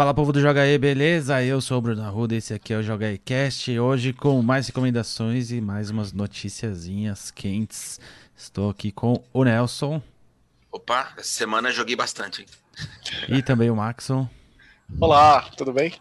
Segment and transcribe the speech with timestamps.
[0.00, 1.44] Fala povo do Joga aí, beleza?
[1.44, 3.78] Eu sou o Bruno Arruda, esse aqui é o Joga aí Cast.
[3.78, 8.00] Hoje com mais recomendações e mais umas noticiazinhas quentes.
[8.34, 10.00] Estou aqui com o Nelson.
[10.72, 12.46] Opa, essa semana joguei bastante.
[13.28, 13.36] Hein?
[13.36, 14.26] E também o Maxon.
[14.98, 15.92] Olá, tudo bem?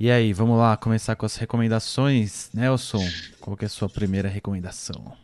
[0.00, 2.48] E aí, vamos lá começar com as recomendações.
[2.54, 3.06] Nelson,
[3.38, 5.14] qual que é a sua primeira recomendação?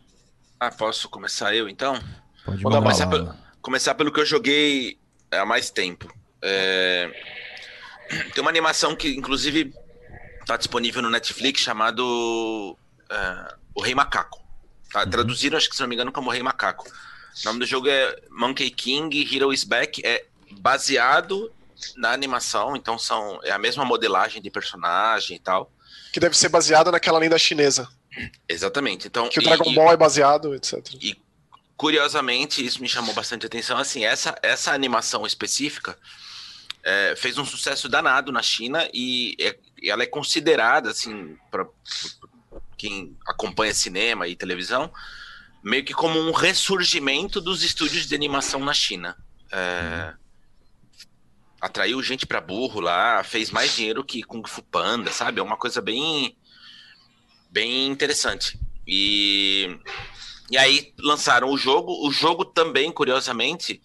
[0.60, 1.98] Ah, posso começar eu então?
[2.44, 4.98] Pode Vou mandar começar, pelo, começar pelo que eu joguei
[5.30, 6.14] há mais tempo.
[6.42, 7.10] É,
[8.34, 9.72] Tem uma animação que, inclusive,
[10.40, 12.76] está disponível no Netflix chamado
[13.10, 14.42] é, O Rei Macaco.
[14.92, 15.06] Tá?
[15.06, 16.86] Traduziram, acho que se não me engano, como O Rei Macaco.
[16.88, 20.00] O nome do jogo é Monkey King Hero is Back.
[20.04, 21.52] É baseado
[21.96, 25.70] na animação, então são, é a mesma modelagem de personagem e tal.
[26.12, 27.88] Que deve ser baseado naquela lenda chinesa.
[28.48, 29.06] Exatamente.
[29.06, 30.78] Então, Que o Dragon e- Ball é baseado, etc.
[31.00, 31.16] E
[31.76, 33.78] curiosamente, isso me chamou bastante atenção.
[33.78, 35.96] Assim, essa, essa animação específica
[36.88, 41.66] é, fez um sucesso danado na China e, é- ela é considerada, assim, para
[42.78, 44.90] quem acompanha cinema e televisão,
[45.62, 49.14] meio que como um ressurgimento dos estúdios de animação na China.
[49.52, 50.14] É,
[51.60, 55.40] atraiu gente pra burro lá, fez mais dinheiro que Kung Fu Panda, sabe?
[55.40, 56.38] É uma coisa bem,
[57.50, 58.58] bem interessante.
[58.86, 59.78] E
[60.50, 62.06] e aí lançaram o jogo.
[62.06, 63.82] O jogo também, curiosamente,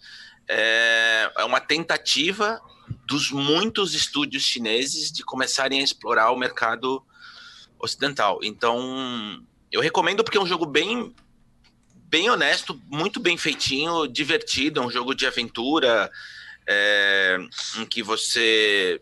[0.48, 2.60] é é uma tentativa
[3.06, 7.02] dos muitos estúdios chineses de começarem a explorar o mercado
[7.78, 8.40] ocidental.
[8.42, 11.14] Então, eu recomendo porque é um jogo bem
[12.06, 16.08] bem honesto, muito bem feitinho, divertido, é um jogo de aventura
[16.64, 17.38] é,
[17.76, 19.00] em que você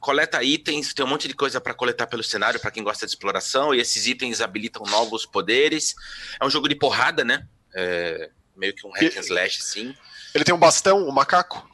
[0.00, 3.10] coleta itens, tem um monte de coisa para coletar pelo cenário para quem gosta de
[3.10, 5.94] exploração, e esses itens habilitam novos poderes.
[6.40, 7.46] É um jogo de porrada, né?
[7.74, 9.94] É, meio que um hack and slash, assim.
[10.34, 11.68] Ele tem um bastão, um macaco?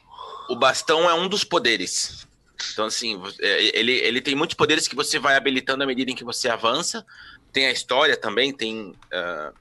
[0.49, 2.27] O bastão é um dos poderes.
[2.71, 6.15] Então, assim, é, ele, ele tem muitos poderes que você vai habilitando à medida em
[6.15, 7.05] que você avança.
[7.51, 8.93] Tem a história também, tem.
[9.11, 9.51] ah,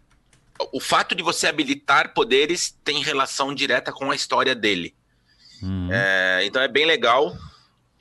[0.72, 4.94] o fato de você habilitar poderes tem relação direta com a história dele.
[5.62, 5.88] Uhum.
[5.92, 7.36] É, então é bem legal.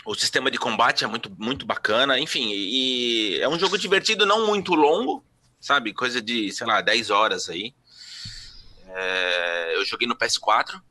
[0.06, 2.20] O sistema de combate é muito, muito bacana.
[2.20, 5.24] Enfim, e é um jogo divertido, não muito longo,
[5.60, 5.94] sabe?
[5.94, 7.74] Coisa de, sei lá, 10 horas aí.
[8.88, 10.82] É, eu joguei no PS4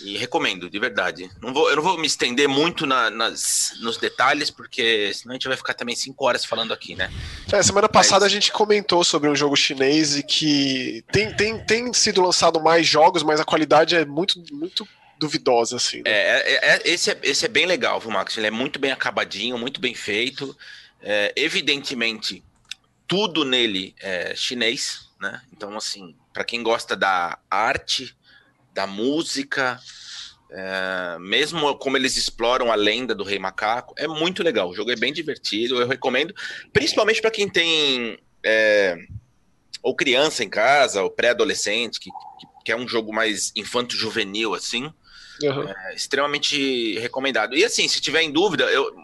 [0.00, 1.30] e recomendo, de verdade.
[1.42, 5.34] Não vou, eu não vou me estender muito na- nas, nos detalhes, porque senão a
[5.36, 7.10] gente vai ficar também 5 horas falando aqui, né?
[7.52, 11.58] É, semana passada Mas- a gente comentou sobre um jogo chinês e que tem, tem,
[11.64, 14.86] tem sido lançado mais jogos, mas a qualidade é muito, muito
[15.18, 15.98] duvidosa, assim.
[15.98, 16.10] né?
[16.10, 18.36] É, é- é- esse, é, esse é bem legal, viu, Max?
[18.36, 20.56] Ele é muito bem acabadinho, muito bem feito.
[21.02, 22.42] É, evidentemente,
[23.06, 25.40] tudo nele é chinês, né?
[25.52, 28.14] Então, assim, para quem gosta da arte,
[28.78, 29.80] da música,
[30.52, 34.70] é, mesmo como eles exploram a lenda do Rei Macaco, é muito legal.
[34.70, 36.32] O jogo é bem divertido, eu recomendo,
[36.72, 38.96] principalmente para quem tem é,
[39.82, 44.92] ou criança em casa, ou pré-adolescente, que, que, que é um jogo mais infanto-juvenil, assim
[45.42, 45.74] Aham.
[45.76, 47.56] é extremamente recomendado.
[47.56, 48.94] E assim, se tiver em dúvida, eu,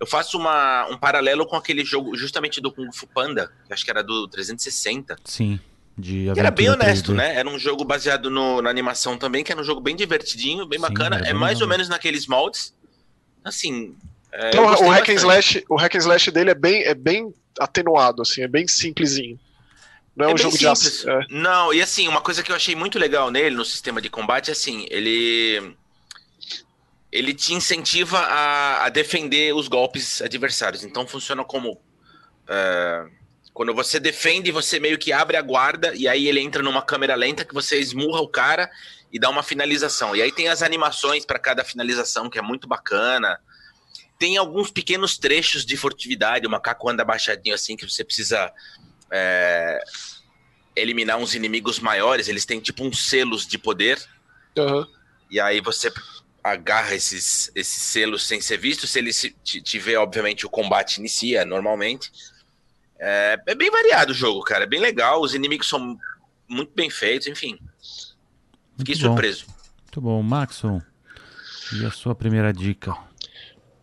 [0.00, 3.84] eu faço uma, um paralelo com aquele jogo justamente do Kung Fu Panda, que acho
[3.84, 5.60] que era do 360, Sim,
[5.98, 7.16] de que era bem honesto, 3D.
[7.16, 7.34] né?
[7.36, 10.78] Era um jogo baseado no- na animação também, que era um jogo bem divertidinho, bem
[10.78, 11.16] Sim, bacana.
[11.18, 11.68] É bem mais ou legal.
[11.78, 12.72] menos naqueles moldes.
[13.44, 13.96] Assim.
[14.32, 18.22] é, Então, o hack slash, o hack and slash dele é bem, é bem atenuado,
[18.22, 19.38] assim, é bem simplesinho.
[20.14, 21.00] Não é, um bem jogo de simples.
[21.00, 21.12] ação.
[21.20, 21.26] É.
[21.30, 24.50] Não, e assim, uma coisa que eu achei muito legal nele, no sistema de combate,
[24.50, 25.74] é assim, ele.
[27.10, 30.84] Ele te incentiva a, a defender os golpes adversários.
[30.84, 31.80] Então funciona como.
[32.46, 33.06] é,
[33.58, 37.16] quando você defende, você meio que abre a guarda e aí ele entra numa câmera
[37.16, 38.70] lenta que você esmurra o cara
[39.12, 40.14] e dá uma finalização.
[40.14, 43.36] E aí tem as animações para cada finalização, que é muito bacana.
[44.16, 48.52] Tem alguns pequenos trechos de furtividade, o macaco anda baixadinho assim, que você precisa
[49.10, 49.82] é,
[50.76, 52.28] eliminar uns inimigos maiores.
[52.28, 54.00] Eles têm tipo uns selos de poder.
[54.56, 54.86] Aham.
[55.28, 55.92] E aí você
[56.44, 58.86] agarra esses, esses selos sem ser visto.
[58.86, 59.10] Se ele
[59.80, 62.12] vê, obviamente, o combate inicia normalmente.
[62.98, 64.64] É, é bem variado o jogo, cara.
[64.64, 65.20] É bem legal.
[65.20, 65.96] Os inimigos são
[66.48, 67.58] muito bem feitos, enfim.
[68.78, 69.14] Fiquei Muito bom.
[69.14, 69.46] surpreso.
[69.84, 70.22] Muito bom.
[70.22, 70.80] Maxon,
[71.74, 72.96] e a sua primeira dica?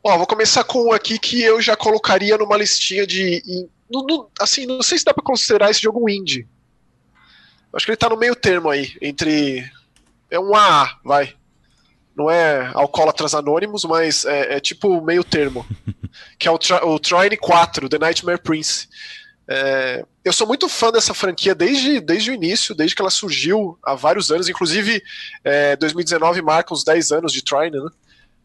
[0.03, 3.41] Ó, vou começar com um aqui que eu já colocaria numa listinha de.
[3.45, 6.47] em- no- no- assim, não sei se dá pra considerar esse jogo um indie.
[7.73, 9.69] Acho que ele tá no meio termo aí, entre.
[10.29, 11.35] É um AA, vai.
[12.15, 15.65] Não é Alcoólatras Anônimos, mas é, é tipo meio termo.
[16.39, 18.87] que é o, o Trine 4, The Nightmare Prince.
[19.47, 23.77] É, eu sou muito fã dessa franquia desde, desde o início, desde que ela surgiu
[23.83, 24.49] há vários anos.
[24.49, 25.03] Inclusive,
[25.43, 27.89] é, 2019 marca os 10 anos de Trine, né?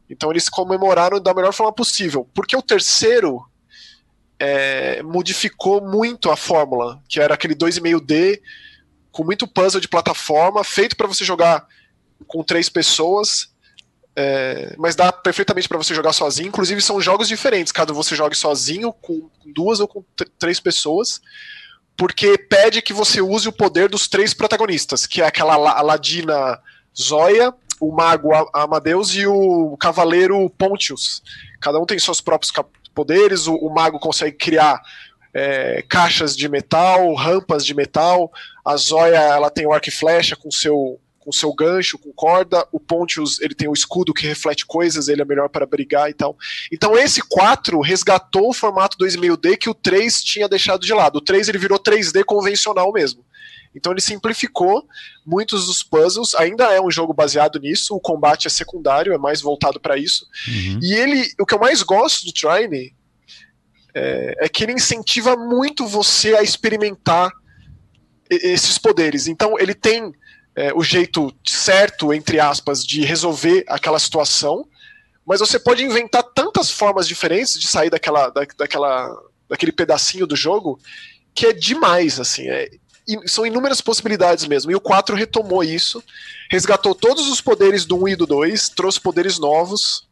[0.09, 2.29] Então eles comemoraram da melhor forma possível.
[2.35, 3.45] Porque o terceiro
[4.39, 8.41] é, modificou muito a fórmula, que era aquele 2,5D
[9.13, 11.67] com muito puzzle de plataforma, feito para você jogar
[12.27, 13.53] com três pessoas,
[14.17, 16.49] é, mas dá perfeitamente para você jogar sozinho.
[16.49, 20.05] Inclusive são jogos diferentes, cada você jogue sozinho, com duas ou com
[20.39, 21.21] três pessoas,
[21.97, 26.59] porque pede que você use o poder dos três protagonistas, que é aquela Aladina
[26.99, 31.23] Zoya, o mago Amadeus e o cavaleiro Pontius.
[31.61, 32.53] Cada um tem seus próprios
[32.95, 34.81] poderes, o, o mago consegue criar
[35.33, 38.31] é, caixas de metal, rampas de metal,
[38.65, 42.67] a Zoya ela tem o arco e flecha com seu com seu gancho, com corda,
[42.73, 46.15] o Pontius ele tem o escudo que reflete coisas, ele é melhor para brigar e
[46.15, 46.37] tal.
[46.73, 51.17] Então esse 4 resgatou o formato 2,5D que o 3 tinha deixado de lado.
[51.17, 53.25] O 3 ele virou 3D convencional mesmo.
[53.75, 54.85] Então ele simplificou
[55.25, 56.35] muitos dos puzzles.
[56.35, 57.95] Ainda é um jogo baseado nisso.
[57.95, 60.27] O combate é secundário, é mais voltado para isso.
[60.49, 60.81] Uhum.
[60.83, 62.95] E ele, o que eu mais gosto do Trine
[63.95, 67.31] é, é que ele incentiva muito você a experimentar
[68.29, 69.27] esses poderes.
[69.27, 70.13] Então ele tem
[70.55, 74.67] é, o jeito certo, entre aspas, de resolver aquela situação,
[75.27, 79.17] mas você pode inventar tantas formas diferentes de sair daquela, da, daquela,
[79.49, 80.79] daquele pedacinho do jogo
[81.35, 82.49] que é demais, assim.
[82.49, 82.69] É,
[83.27, 84.71] são inúmeras possibilidades mesmo.
[84.71, 86.03] E o 4 retomou isso,
[86.51, 90.09] resgatou todos os poderes do 1 e do 2, trouxe poderes novos.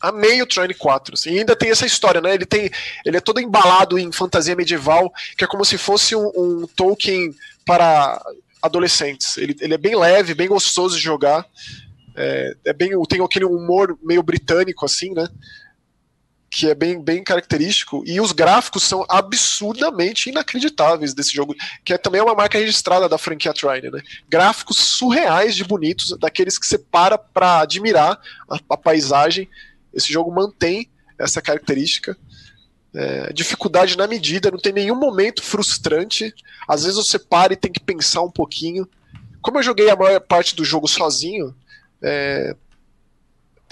[0.00, 1.14] Amei o Trine 4.
[1.14, 1.30] Assim.
[1.30, 2.34] E ainda tem essa história, né?
[2.34, 2.70] Ele tem.
[3.04, 7.34] Ele é todo embalado em fantasia medieval, que é como se fosse um, um Tolkien
[7.64, 8.22] para
[8.66, 9.36] adolescentes.
[9.36, 11.46] Ele, ele é bem leve, bem gostoso de jogar.
[12.14, 15.28] É, é bem, tem aquele humor meio britânico, assim, né?
[16.56, 21.54] que é bem, bem característico, e os gráficos são absurdamente inacreditáveis desse jogo,
[21.84, 24.00] que é também uma marca registrada da franquia Trine, né?
[24.26, 28.18] Gráficos surreais de bonitos, daqueles que você para para admirar
[28.48, 29.46] a, a, paisagem.
[29.92, 32.16] Esse jogo mantém essa característica.
[32.98, 36.34] É, dificuldade na medida, não tem nenhum momento frustrante.
[36.66, 38.88] Às vezes você para e tem que pensar um pouquinho.
[39.42, 41.54] Como eu joguei a maior parte do jogo sozinho,
[42.02, 42.56] é,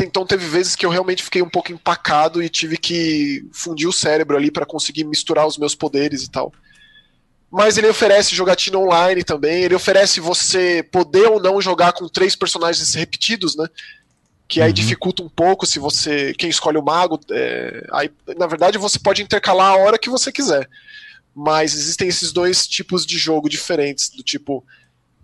[0.02, 3.92] então teve vezes que eu realmente fiquei um pouco empacado e tive que fundir o
[3.92, 6.52] cérebro ali para conseguir misturar os meus poderes e tal.
[7.50, 12.34] Mas ele oferece jogatina online também, ele oferece você poder ou não jogar com três
[12.34, 13.66] personagens repetidos, né?
[14.46, 14.74] Que aí uhum.
[14.74, 16.34] dificulta um pouco se você.
[16.34, 17.18] Quem escolhe o mago.
[17.30, 20.68] É, aí, na verdade, você pode intercalar a hora que você quiser.
[21.34, 24.64] Mas existem esses dois tipos de jogo diferentes, do tipo.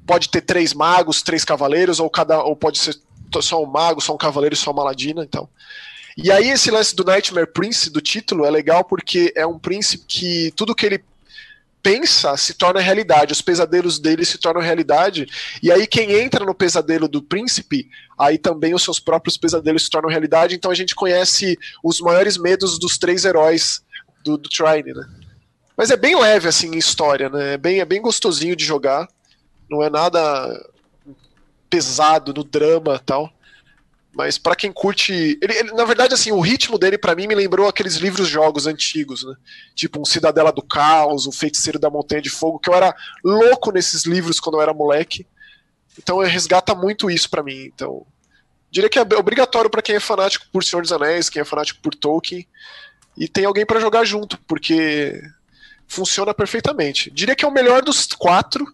[0.06, 2.42] Pode ter três magos, três cavaleiros, ou cada.
[2.42, 2.96] Ou pode ser
[3.40, 5.48] só um mago, só um cavaleiro e só uma ladina, então.
[6.16, 10.04] E aí esse lance do Nightmare Prince, do título, é legal porque é um príncipe
[10.06, 11.04] que tudo que ele
[11.82, 15.26] pensa se torna realidade, os pesadelos dele se tornam realidade,
[15.62, 17.88] e aí quem entra no pesadelo do príncipe,
[18.18, 22.36] aí também os seus próprios pesadelos se tornam realidade, então a gente conhece os maiores
[22.36, 23.82] medos dos três heróis
[24.22, 25.06] do, do Trine, né?
[25.76, 27.54] Mas é bem leve, assim, em história, né?
[27.54, 29.08] É bem, é bem gostosinho de jogar,
[29.70, 30.20] não é nada
[31.70, 33.32] pesado no drama tal.
[34.12, 35.38] Mas para quem curte.
[35.40, 39.22] Ele, ele, na verdade, assim, o ritmo dele para mim me lembrou aqueles livros-jogos antigos,
[39.24, 39.34] né?
[39.74, 43.70] Tipo um Cidadela do Caos, o Feiticeiro da Montanha de Fogo, que eu era louco
[43.70, 45.26] nesses livros quando eu era moleque.
[45.96, 47.64] Então resgata muito isso para mim.
[47.64, 48.04] Então.
[48.70, 51.80] Diria que é obrigatório para quem é fanático por Senhor dos Anéis, quem é fanático
[51.82, 52.46] por Tolkien.
[53.16, 55.20] E tem alguém para jogar junto, porque
[55.88, 57.10] funciona perfeitamente.
[57.10, 58.64] Diria que é o melhor dos quatro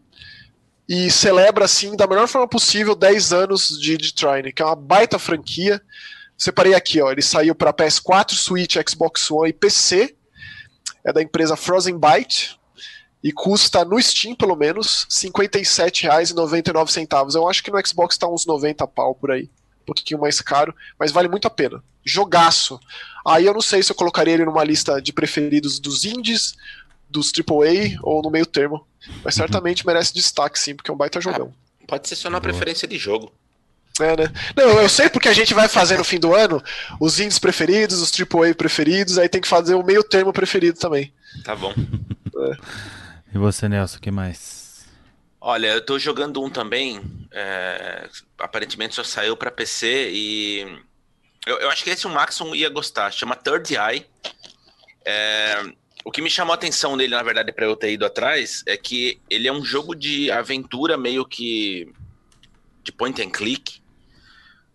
[0.88, 4.76] e celebra, assim, da melhor forma possível, 10 anos de, de Trine, que é uma
[4.76, 5.82] baita franquia.
[6.38, 10.14] Separei aqui, ó, ele saiu para PS4, Switch, Xbox One e PC.
[11.04, 12.58] É da empresa Frozen Byte
[13.22, 17.34] e custa no Steam, pelo menos, R$ 57,99.
[17.34, 19.50] Eu acho que no Xbox está uns 90 pau por aí,
[19.82, 21.82] um pouquinho mais caro, mas vale muito a pena.
[22.04, 22.78] Jogaço.
[23.26, 26.54] Aí eu não sei se eu colocaria ele numa lista de preferidos dos indies,
[27.10, 28.86] dos AAA ou no meio termo.
[29.24, 29.42] Mas uhum.
[29.42, 31.52] certamente merece destaque, sim, porque é um baita jogão.
[31.82, 33.32] Ah, pode ser só na preferência de jogo.
[34.00, 34.32] É, né?
[34.54, 36.62] Não, eu sei porque a gente vai fazer no fim do ano
[37.00, 41.12] os indies preferidos, os AAA preferidos, aí tem que fazer o meio termo preferido também.
[41.44, 41.72] Tá bom.
[41.72, 42.56] É.
[43.34, 44.86] E você, Nelson, o que mais?
[45.38, 48.08] Olha, eu tô jogando um também, é,
[48.38, 50.60] aparentemente só saiu para PC e
[51.46, 54.06] eu, eu, acho que esse o Maxon ia gostar, chama Third Eye.
[55.04, 55.62] É,
[56.06, 58.76] o que me chamou a atenção nele, na verdade, para eu ter ido atrás, é
[58.76, 61.92] que ele é um jogo de aventura meio que
[62.84, 63.82] de point and click.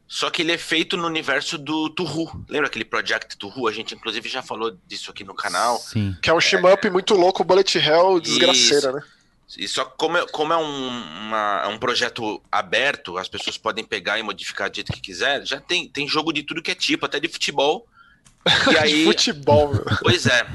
[0.05, 2.43] Só que ele é feito no universo do Tuhu.
[2.49, 3.65] Lembra aquele Project Tuhu?
[3.65, 5.77] A gente, inclusive, já falou disso aqui no canal.
[5.77, 6.17] Sim.
[6.21, 6.89] Que é um shmup é...
[6.89, 8.91] muito louco, Bullet Hell, desgraceira, Isso.
[8.91, 9.03] né?
[9.57, 13.85] E só como é, como é um, uma, é um projeto aberto, as pessoas podem
[13.85, 16.75] pegar e modificar do jeito que quiser, já tem, tem jogo de tudo que é
[16.75, 17.87] tipo, até de futebol.
[18.69, 19.85] E aí, futebol, meu.
[20.01, 20.45] Pois é.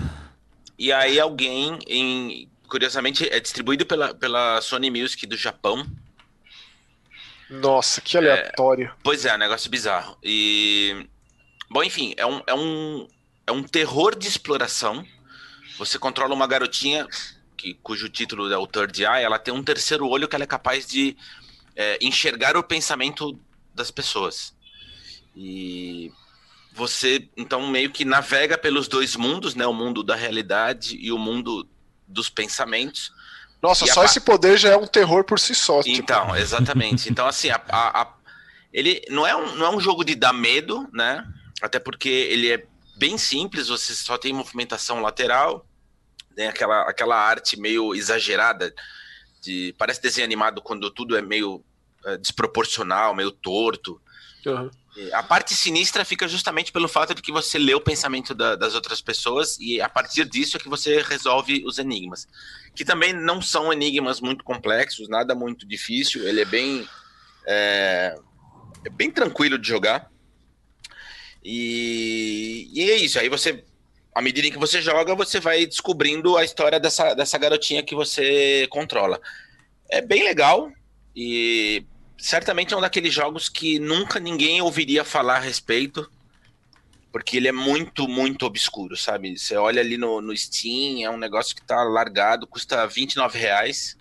[0.79, 5.87] E aí alguém, em, curiosamente, é distribuído pela, pela Sony Music do Japão.
[7.49, 8.87] Nossa, que aleatório.
[8.87, 10.19] É, pois é, um negócio bizarro.
[10.23, 11.07] E.
[11.71, 13.09] Bom, enfim, é um, é um,
[13.47, 15.05] é um terror de exploração.
[15.79, 17.07] Você controla uma garotinha
[17.57, 20.47] que, cujo título é o Third Eye, ela tem um terceiro olho que ela é
[20.47, 21.17] capaz de
[21.75, 23.39] é, enxergar o pensamento
[23.75, 24.55] das pessoas.
[25.35, 26.13] E
[26.77, 29.67] você, então, meio que navega pelos dois mundos, né?
[29.67, 31.67] O mundo da realidade e o mundo
[32.07, 33.11] dos pensamentos.
[33.63, 34.05] Nossa, só a...
[34.05, 35.83] esse poder já é um terror por si só.
[35.83, 35.97] Tipo.
[35.97, 36.37] Então, tipo.
[36.37, 37.09] exatamente.
[37.11, 38.15] Então, assim, a, a, a,
[38.71, 41.27] ele não é, um, não é um jogo de dar medo, né?
[41.63, 45.67] Até porque ele é bem simples, você só tem movimentação lateral,
[46.35, 48.75] tem aquela, aquela arte meio exagerada,
[49.43, 51.65] de, parece desenho animado quando tudo é meio
[52.05, 53.99] é, desproporcional, meio torto.
[54.45, 54.71] Uhum.
[55.13, 58.75] A parte sinistra fica justamente pelo fato de que você lê o pensamento da, das
[58.75, 62.27] outras pessoas e a partir disso é que você resolve os enigmas.
[62.75, 66.89] Que também não são enigmas muito complexos, nada muito difícil, ele é bem,
[67.47, 68.19] é,
[68.85, 70.11] é bem tranquilo de jogar.
[71.45, 73.65] E, e é isso, aí você
[74.17, 78.67] à medida que você joga, você vai descobrindo a história dessa, dessa garotinha que você
[78.71, 79.21] controla.
[79.91, 80.73] É bem legal
[81.15, 81.85] e
[82.27, 86.11] certamente é um daqueles jogos que nunca ninguém ouviria falar a respeito,
[87.13, 89.39] porque ele é muito, muito obscuro, sabe?
[89.39, 93.97] Você olha ali no, no Steam, é um negócio que tá largado, custa 29 reais.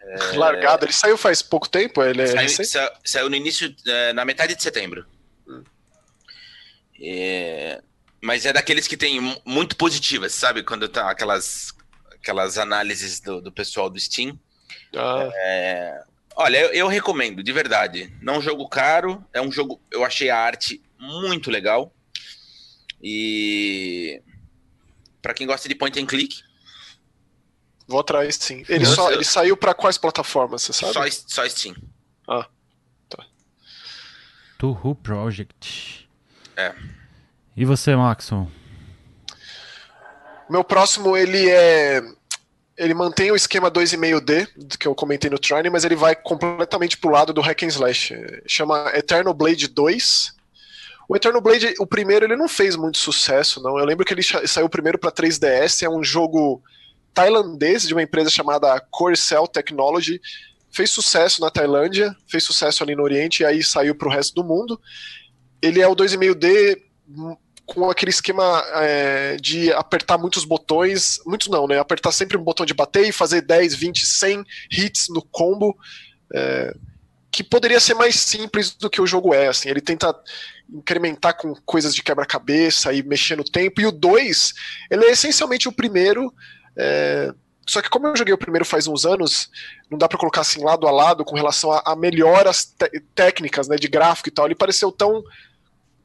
[0.00, 0.36] É...
[0.36, 2.02] Largado, ele saiu faz pouco tempo?
[2.02, 5.06] Ele é saiu, sa, saiu no início, é, na metade de setembro.
[5.46, 5.62] Hum.
[7.00, 7.82] É,
[8.20, 10.64] mas é daqueles que tem muito positivas, sabe?
[10.64, 11.72] Quando tá aquelas,
[12.14, 14.36] aquelas análises do, do pessoal do Steam.
[14.92, 15.30] Ah.
[15.32, 16.04] É,
[16.36, 18.14] olha, eu, eu, recomendo, de verdade.
[18.20, 19.80] Não é um jogo caro, é um jogo.
[19.90, 21.92] Eu achei a arte muito legal.
[23.02, 24.22] E.
[25.20, 26.42] para quem gosta de point and click.
[27.88, 28.64] Vou atrás, sim.
[28.68, 30.92] Ele, só, ele saiu para quais plataformas, você sabe?
[30.92, 31.76] Só, só Steam.
[32.28, 32.48] Ah,
[33.08, 33.24] tá.
[34.58, 36.08] Tuhu Project.
[36.56, 36.74] É.
[37.56, 38.50] E você, Maxon?
[40.48, 42.02] Meu próximo, ele é.
[42.76, 47.10] Ele mantém o esquema 2,5D, que eu comentei no Trine, mas ele vai completamente pro
[47.10, 48.14] lado do Hack and Slash.
[48.46, 50.34] Chama Eternal Blade 2.
[51.08, 53.78] O Eternal Blade, o primeiro, ele não fez muito sucesso, não.
[53.78, 56.62] Eu lembro que ele saiu primeiro para 3DS, é um jogo
[57.14, 60.20] tailandês de uma empresa chamada Core Cell Technology.
[60.70, 64.34] Fez sucesso na Tailândia, fez sucesso ali no Oriente e aí saiu para o resto
[64.34, 64.78] do mundo.
[65.62, 66.82] Ele é o 2,5D
[67.66, 71.78] com aquele esquema é, de apertar muitos botões, muitos não, né?
[71.78, 75.76] Apertar sempre um botão de bater e fazer 10, 20, 100 hits no combo,
[76.32, 76.72] é,
[77.30, 79.48] que poderia ser mais simples do que o jogo é.
[79.48, 80.14] Assim, ele tenta
[80.72, 83.80] incrementar com coisas de quebra-cabeça e mexer no tempo.
[83.80, 84.54] E o 2,
[84.88, 86.32] ele é essencialmente o primeiro.
[86.76, 87.34] É,
[87.68, 89.50] só que como eu joguei o primeiro faz uns anos,
[89.90, 92.72] não dá para colocar assim lado a lado com relação a, a melhoras
[93.12, 94.46] técnicas, né, de gráfico e tal.
[94.46, 95.24] Ele pareceu tão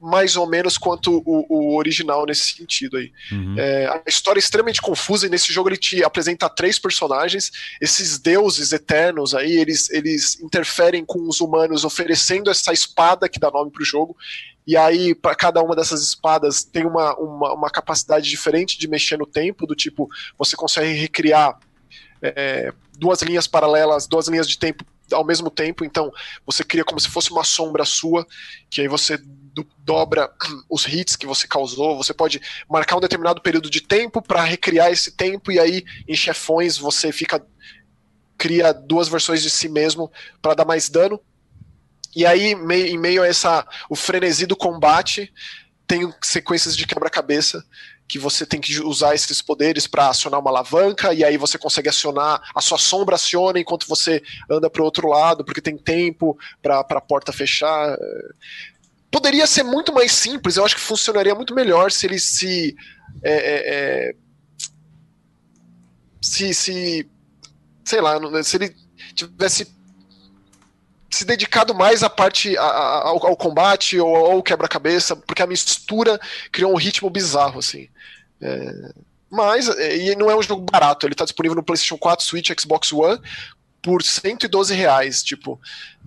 [0.01, 3.11] mais ou menos quanto o, o original nesse sentido aí.
[3.31, 3.55] Uhum.
[3.57, 7.51] É, a história é extremamente confusa e nesse jogo ele te apresenta três personagens.
[7.79, 13.51] Esses deuses eternos aí, eles, eles interferem com os humanos oferecendo essa espada que dá
[13.51, 14.17] nome pro jogo.
[14.65, 19.17] E aí, para cada uma dessas espadas, tem uma, uma, uma, capacidade diferente de mexer
[19.17, 21.59] no tempo, do tipo, você consegue recriar
[22.21, 26.11] é, duas linhas paralelas, duas linhas de tempo ao mesmo tempo, então
[26.45, 28.25] você cria como se fosse uma sombra sua,
[28.69, 29.19] que aí você
[29.53, 30.31] do, dobra
[30.69, 31.97] os hits que você causou.
[31.97, 36.15] Você pode marcar um determinado período de tempo para recriar esse tempo e aí em
[36.15, 37.45] chefões você fica
[38.37, 41.19] cria duas versões de si mesmo para dar mais dano.
[42.15, 45.31] E aí em meio a essa o frenesi do combate
[45.87, 47.63] tem sequências de quebra-cabeça
[48.11, 51.87] que você tem que usar esses poderes para acionar uma alavanca, e aí você consegue
[51.87, 56.37] acionar, a sua sombra aciona enquanto você anda para o outro lado, porque tem tempo
[56.61, 57.97] para a porta fechar.
[59.11, 62.75] Poderia ser muito mais simples, eu acho que funcionaria muito melhor se ele se.
[63.21, 64.15] É, é, é
[66.21, 67.09] se, se.
[67.83, 68.75] Sei lá, se ele
[69.13, 69.67] tivesse
[71.09, 75.47] se dedicado mais à parte a, a, ao, ao, combate ou ao quebra-cabeça, porque a
[75.47, 76.19] mistura
[76.51, 77.89] criou um ritmo bizarro, assim.
[78.39, 78.93] É,
[79.29, 82.49] mas, é, e não é um jogo barato, ele está disponível no PlayStation 4, Switch,
[82.57, 83.19] Xbox One,
[83.81, 85.59] por 112 reais, tipo,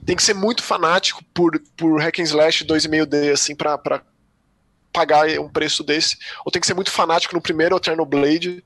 [0.04, 4.02] tem que ser muito fanático por, por hack and slash 2,5D, assim, pra, pra
[4.92, 8.62] pagar um preço desse, ou tem que ser muito fanático no primeiro Eternal Blade,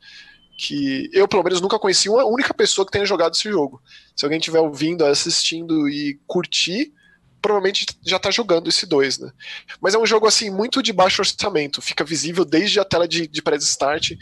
[0.59, 3.81] que eu, pelo menos, nunca conheci uma única pessoa que tenha jogado esse jogo.
[4.15, 6.93] Se alguém estiver ouvindo, assistindo e curtir,
[7.41, 9.33] provavelmente já está jogando esse 2, né?
[9.81, 11.81] Mas é um jogo, assim, muito de baixo orçamento.
[11.81, 14.13] Fica visível desde a tela de, de pré-start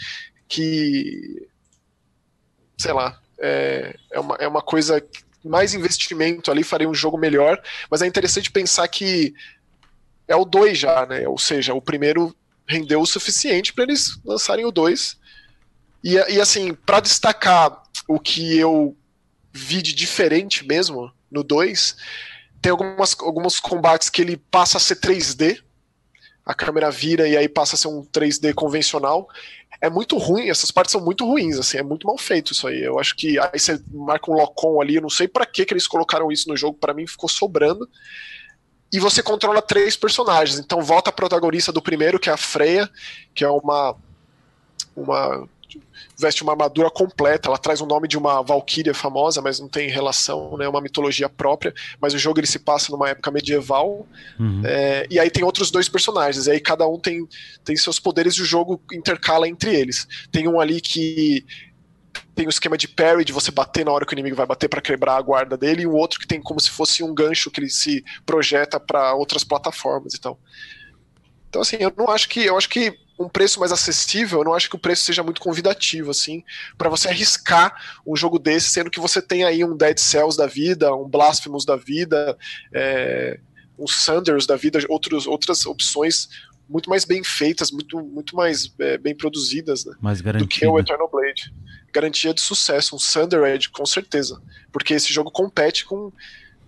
[0.47, 1.49] que...
[2.79, 5.03] Sei lá, é, é, uma, é uma coisa
[5.45, 9.35] mais investimento ali faria um jogo melhor, mas é interessante pensar que
[10.27, 11.29] é o 2 já, né?
[11.29, 12.35] Ou seja, o primeiro
[12.67, 15.17] rendeu o suficiente para eles lançarem o 2
[16.07, 18.97] e, e assim, para destacar o que eu
[19.53, 21.97] vi de diferente mesmo no 2,
[22.63, 25.61] tem algumas, alguns combates que ele passa a ser 3D,
[26.45, 29.29] a câmera vira e aí passa a ser um 3D convencional.
[29.87, 32.83] É muito ruim, essas partes são muito ruins, assim, é muito mal feito isso aí.
[32.83, 35.73] Eu acho que aí você marca um locom ali, eu não sei para que que
[35.73, 37.89] eles colocaram isso no jogo, para mim ficou sobrando.
[38.93, 40.59] E você controla três personagens.
[40.59, 42.89] Então volta a protagonista do primeiro, que é a Freya,
[43.35, 43.97] que é uma
[44.97, 45.49] uma
[46.19, 49.89] veste uma armadura completa, ela traz o nome de uma valquíria famosa, mas não tem
[49.89, 54.07] relação, né, é uma mitologia própria, mas o jogo ele se passa numa época medieval,
[54.39, 54.63] uhum.
[54.65, 57.29] é, e aí tem outros dois personagens, e aí cada um tem,
[57.65, 60.07] tem seus poderes e o jogo intercala entre eles.
[60.33, 61.45] Tem um ali que
[62.35, 64.69] tem o esquema de parry, de você bater na hora que o inimigo vai bater
[64.69, 67.51] para quebrar a guarda dele, e o outro que tem como se fosse um gancho
[67.51, 70.39] que ele se projeta para outras plataformas e tal.
[71.49, 74.55] Então assim, eu não acho que eu acho que um preço mais acessível, eu não
[74.55, 76.45] acho que o preço seja muito convidativo, assim,
[76.77, 77.75] para você arriscar
[78.07, 81.65] um jogo desse, sendo que você tem aí um Dead Cells da vida, um Blasphemous
[81.65, 82.37] da vida,
[82.75, 83.41] é,
[83.79, 86.29] um Sanders da vida, outros, outras opções
[86.69, 89.95] muito mais bem feitas, muito, muito mais é, bem produzidas, né?
[90.01, 91.53] Mais do que o Eternal Blade.
[91.93, 94.43] Garantia de sucesso, um Thunder Edge, com certeza.
[94.73, 96.13] Porque esse jogo compete com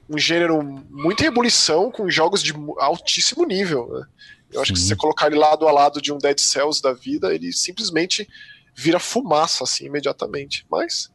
[0.08, 4.06] um gênero muito em ebulição, com jogos de altíssimo nível, né?
[4.50, 6.92] Eu acho que se você colocar ele lado a lado de um Dead Cells da
[6.92, 8.28] vida, ele simplesmente
[8.74, 10.66] vira fumaça, assim, imediatamente.
[10.70, 11.10] Mas.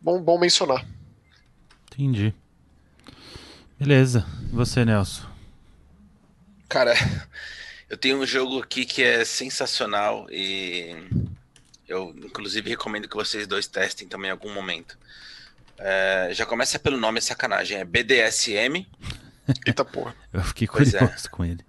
[0.00, 0.86] Bom, bom mencionar.
[1.92, 2.34] Entendi.
[3.78, 4.26] Beleza.
[4.52, 5.26] E você, Nelson?
[6.68, 6.94] Cara,
[7.88, 10.94] eu tenho um jogo aqui que é sensacional e
[11.88, 14.96] eu, inclusive, recomendo que vocês dois testem também em algum momento.
[15.76, 17.78] É, já começa pelo nome, é sacanagem.
[17.78, 18.86] É BDSM.
[19.66, 20.14] Eita porra.
[20.32, 21.28] Eu fiquei curioso é.
[21.30, 21.64] com ele.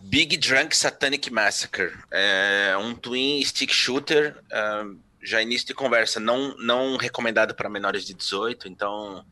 [0.00, 1.92] Big Drunk Satanic Massacre.
[2.10, 4.36] É um twin stick shooter.
[4.50, 8.68] Uh, já início de conversa, não, não recomendado para menores de 18.
[8.68, 9.24] Então,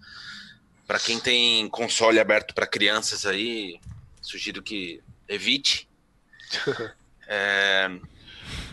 [0.87, 3.81] para quem tem console aberto para crianças aí,
[4.21, 5.89] sugiro que evite.
[7.27, 7.91] é,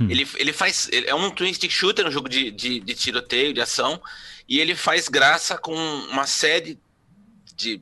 [0.01, 0.89] ele, ele faz.
[0.91, 4.01] Ele é um twin stick shooter, um jogo de, de, de tiroteio, de ação.
[4.47, 6.77] E ele faz graça com uma série
[7.55, 7.81] de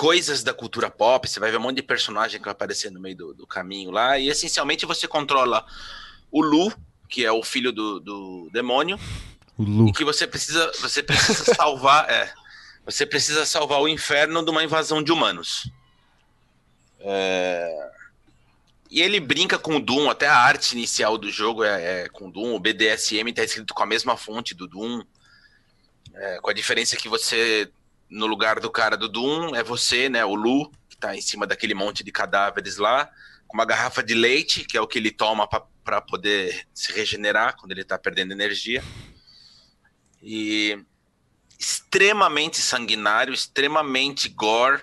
[0.00, 2.98] coisas da cultura pop, você vai ver um monte de personagem que vai aparecer no
[2.98, 5.62] meio do, do caminho lá, e essencialmente você controla
[6.32, 6.72] o Lu,
[7.06, 8.98] que é o filho do, do demônio,
[9.58, 9.88] o Lu.
[9.90, 12.32] e que você precisa, você precisa salvar, é,
[12.82, 15.70] você precisa salvar o inferno de uma invasão de humanos.
[17.00, 17.90] É...
[18.90, 22.28] E ele brinca com o Doom, até a arte inicial do jogo é, é com
[22.28, 25.02] o Doom, o BDSM está escrito com a mesma fonte do Doom,
[26.14, 27.70] é, com a diferença que você
[28.10, 31.46] no lugar do cara do Doom é você, né, o Lu, que tá em cima
[31.46, 33.08] daquele monte de cadáveres lá,
[33.46, 35.48] com uma garrafa de leite, que é o que ele toma
[35.84, 38.82] para poder se regenerar quando ele tá perdendo energia.
[40.22, 40.78] E
[41.58, 44.82] extremamente sanguinário, extremamente gore,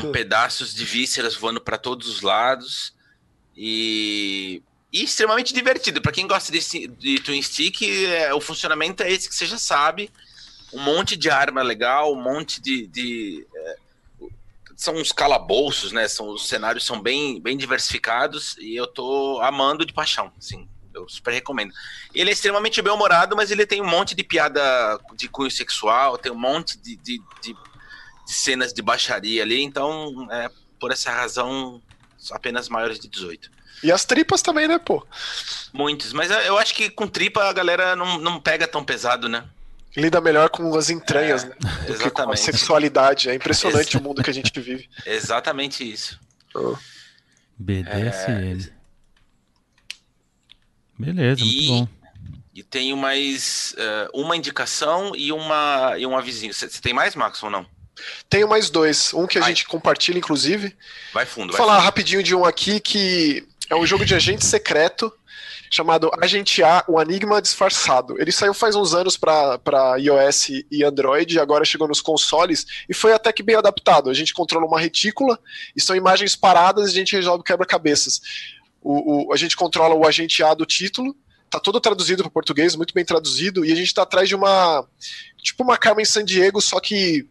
[0.00, 2.94] com pedaços de vísceras voando para todos os lados.
[3.56, 6.00] E, e extremamente divertido.
[6.00, 9.58] Para quem gosta de, de Twin Stick, é, o funcionamento é esse que você já
[9.58, 10.10] sabe
[10.72, 12.86] um monte de arma legal, um monte de.
[12.86, 13.76] de é,
[14.76, 16.06] são uns calabouços, né?
[16.06, 20.68] São, os cenários são bem, bem diversificados e eu tô amando de paixão, assim.
[20.94, 21.72] Eu super recomendo.
[22.14, 24.60] Ele é extremamente bem-humorado, mas ele tem um monte de piada
[25.14, 27.54] de cunho sexual, tem um monte de, de, de,
[28.26, 31.80] de cenas de baixaria ali, então, é, por essa razão,
[32.32, 33.50] apenas maiores de 18.
[33.82, 35.06] E as tripas também, né, pô?
[35.72, 39.44] Muitos, mas eu acho que com tripa a galera não, não pega tão pesado, né?
[39.98, 41.54] Lida melhor com as entranhas, é, né?
[41.58, 42.02] Do exatamente.
[42.02, 43.28] que com a sexualidade.
[43.28, 44.88] É impressionante o mundo que a gente vive.
[45.04, 46.18] Exatamente isso.
[46.54, 46.76] Oh.
[47.58, 48.70] BDSM.
[48.72, 48.78] É...
[50.98, 51.88] Beleza, e, muito bom.
[52.54, 56.52] E tenho mais uh, uma indicação e uma, e um avisinho.
[56.52, 57.66] Você tem mais, Max, ou não?
[58.28, 59.12] Tenho mais dois.
[59.12, 59.50] Um que a Vai.
[59.50, 60.76] gente compartilha, inclusive.
[61.12, 61.48] Vai fundo.
[61.48, 61.84] Vou vai falar fundo.
[61.84, 65.12] rapidinho de um aqui que é um jogo de agente secreto
[65.70, 68.20] chamado Agente A, o Enigma Disfarçado.
[68.20, 73.12] Ele saiu faz uns anos para iOS e Android, agora chegou nos consoles e foi
[73.12, 74.10] até que bem adaptado.
[74.10, 75.38] A gente controla uma retícula
[75.76, 78.20] e são imagens paradas e a gente resolve quebra-cabeças.
[78.80, 81.14] O, o, a gente controla o agente A do título,
[81.50, 84.86] tá todo traduzido para português, muito bem traduzido, e a gente tá atrás de uma.
[85.38, 87.28] Tipo uma Carmen San Diego, só que.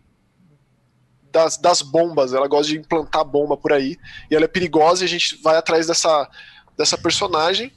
[1.30, 3.98] Das, das bombas, ela gosta de implantar bomba por aí,
[4.32, 6.28] e ela é perigosa e a gente vai atrás dessa,
[6.78, 7.72] dessa personagem.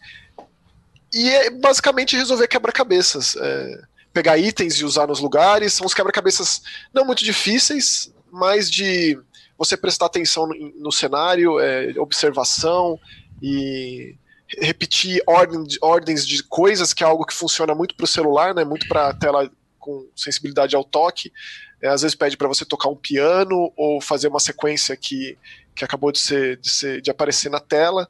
[1.12, 3.36] E é basicamente resolver quebra-cabeças.
[3.36, 5.74] É, pegar itens e usar nos lugares.
[5.74, 9.18] São uns quebra-cabeças não muito difíceis, mas de
[9.56, 12.98] você prestar atenção no, no cenário, é, observação
[13.42, 14.16] e
[14.58, 18.64] repetir ordem, ordens de coisas, que é algo que funciona muito para o celular, né,
[18.64, 21.32] muito para tela com sensibilidade ao toque.
[21.82, 25.38] É, às vezes pede para você tocar um piano ou fazer uma sequência que,
[25.74, 28.08] que acabou de, ser, de, ser, de aparecer na tela.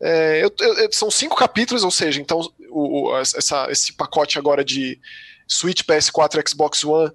[0.00, 4.64] É, eu, eu, são cinco capítulos, ou seja, então o, o, essa, esse pacote agora
[4.64, 4.98] de
[5.46, 7.10] Switch, PS4, Xbox One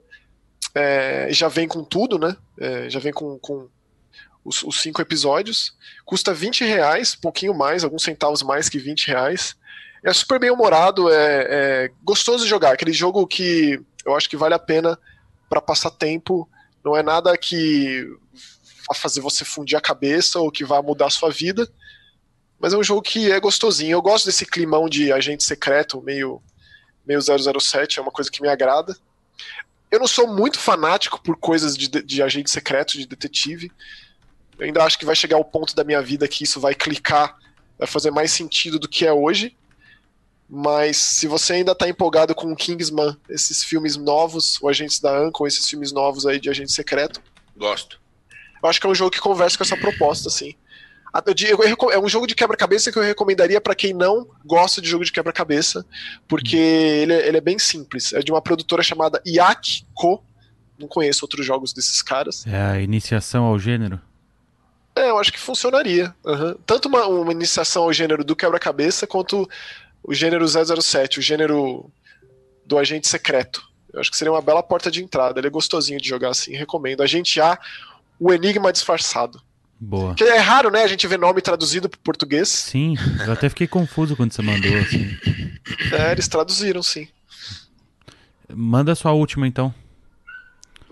[0.75, 2.35] é, já vem com tudo, né?
[2.59, 3.69] É, já vem com, com
[4.43, 5.73] os, os, cinco episódios.
[6.03, 9.55] Custa 20 reais, pouquinho mais, alguns centavos mais que 20 reais.
[10.03, 12.73] É super bem humorado, é, é gostoso de jogar.
[12.73, 14.99] Aquele jogo que eu acho que vale a pena
[15.49, 16.49] para passar tempo.
[16.83, 18.05] Não é nada que
[18.89, 21.69] vá fazer você fundir a cabeça ou que vá mudar a sua vida
[22.63, 23.91] mas é um jogo que é gostosinho.
[23.91, 26.41] Eu gosto desse climão de agente secreto, meio,
[27.05, 28.95] meio 007, é uma coisa que me agrada.
[29.91, 33.69] Eu não sou muito fanático por coisas de, de agente secreto, de detetive.
[34.57, 37.37] Eu ainda acho que vai chegar o ponto da minha vida que isso vai clicar,
[37.77, 39.57] vai fazer mais sentido do que é hoje.
[40.49, 45.21] Mas se você ainda tá empolgado com o Kingsman, esses filmes novos, o Agentes da
[45.21, 47.21] Uncle, esses filmes novos aí de agente secreto.
[47.57, 47.99] Gosto.
[48.63, 50.55] Eu acho que é um jogo que conversa com essa proposta, assim.
[51.93, 55.11] É um jogo de quebra-cabeça que eu recomendaria para quem não gosta de jogo de
[55.11, 55.85] quebra-cabeça,
[56.27, 58.13] porque ele, é, ele, é bem simples.
[58.13, 60.23] É de uma produtora chamada Yak Co.
[60.79, 62.47] Não conheço outros jogos desses caras.
[62.47, 64.01] É a iniciação ao gênero?
[64.95, 66.15] É, eu acho que funcionaria.
[66.25, 66.55] Uhum.
[66.65, 69.47] Tanto uma, uma iniciação ao gênero do quebra-cabeça, quanto
[70.03, 71.91] o gênero 007, o gênero
[72.65, 73.63] do agente secreto.
[73.93, 75.39] Eu acho que seria uma bela porta de entrada.
[75.39, 77.01] Ele é gostosinho de jogar assim, recomendo.
[77.01, 77.59] A,
[78.19, 79.39] o Enigma Disfarçado.
[79.85, 80.15] Boa.
[80.15, 80.81] Que é raro, né?
[80.81, 82.47] A gente vê nome traduzido para português.
[82.47, 85.17] Sim, eu até fiquei confuso quando você mandou, assim.
[85.91, 87.07] É, eles traduziram, sim.
[88.53, 89.73] Manda sua última, então.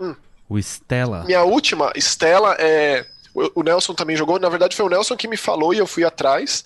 [0.00, 0.14] Hum.
[0.48, 1.24] O Stella.
[1.24, 3.06] Minha última, Stella, é.
[3.54, 4.38] O Nelson também jogou.
[4.38, 6.64] Na verdade, foi o Nelson que me falou e eu fui atrás.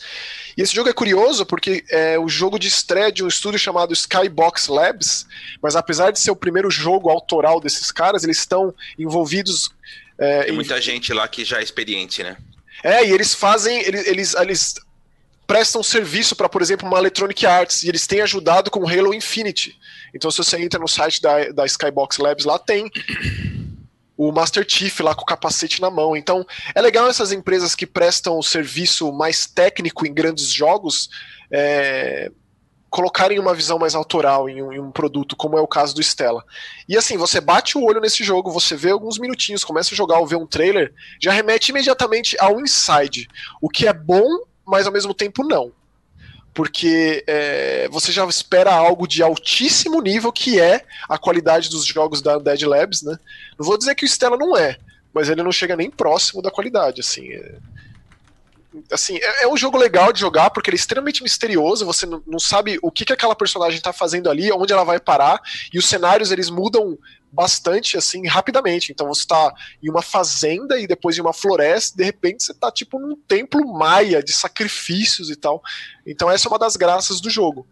[0.56, 3.92] E esse jogo é curioso porque é o jogo de estreia de um estúdio chamado
[3.92, 5.26] Skybox Labs.
[5.60, 9.70] Mas apesar de ser o primeiro jogo autoral desses caras, eles estão envolvidos
[10.18, 10.82] é, Tem muita e...
[10.82, 12.36] gente lá que já é experiente, né?
[12.82, 14.74] É, e eles fazem, eles, eles, eles
[15.46, 19.14] prestam serviço para, por exemplo, uma Electronic Arts, e eles têm ajudado com o Halo
[19.14, 19.78] Infinity.
[20.14, 22.90] Então, se você entra no site da, da Skybox Labs, lá tem
[24.16, 26.16] o Master Chief lá com o capacete na mão.
[26.16, 31.10] Então, é legal essas empresas que prestam o serviço mais técnico em grandes jogos.
[31.50, 32.30] É,
[32.96, 36.02] colocarem uma visão mais autoral em um, em um, produto, como é o caso do
[36.02, 36.42] Stella.
[36.88, 40.18] E assim, você bate o olho nesse jogo, você vê alguns minutinhos, começa a jogar
[40.18, 43.28] ou ver um trailer, já remete imediatamente ao Inside,
[43.60, 44.24] o que é bom,
[44.64, 45.72] mas ao mesmo tempo não.
[46.54, 52.22] Porque é, você já espera algo de altíssimo nível, que é a qualidade dos jogos
[52.22, 53.18] da Dead Labs, né?
[53.58, 54.78] Não vou dizer que o Stella não é,
[55.12, 57.30] mas ele não chega nem próximo da qualidade, assim.
[57.30, 57.56] É
[58.90, 62.38] assim, é, é, um jogo legal de jogar porque ele é extremamente misterioso, você não,
[62.38, 65.40] sabe o que, que aquela personagem está fazendo ali, onde ela vai parar,
[65.72, 66.98] e os cenários eles mudam
[67.30, 68.92] bastante assim rapidamente.
[68.92, 72.70] Então você está em uma fazenda e depois em uma floresta, de repente você está
[72.70, 75.62] tipo num templo maia de sacrifícios e tal.
[76.06, 77.66] Então essa é uma das graças do jogo.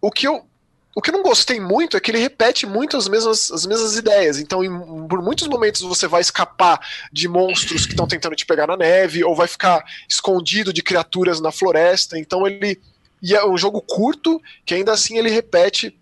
[0.00, 0.44] O que eu
[0.94, 3.96] o que eu não gostei muito é que ele repete muito as mesmas, as mesmas
[3.96, 4.38] ideias.
[4.38, 6.78] Então, em, por muitos momentos você vai escapar
[7.10, 11.40] de monstros que estão tentando te pegar na neve, ou vai ficar escondido de criaturas
[11.40, 12.18] na floresta.
[12.18, 12.80] Então ele.
[13.22, 15.96] E é um jogo curto que ainda assim ele repete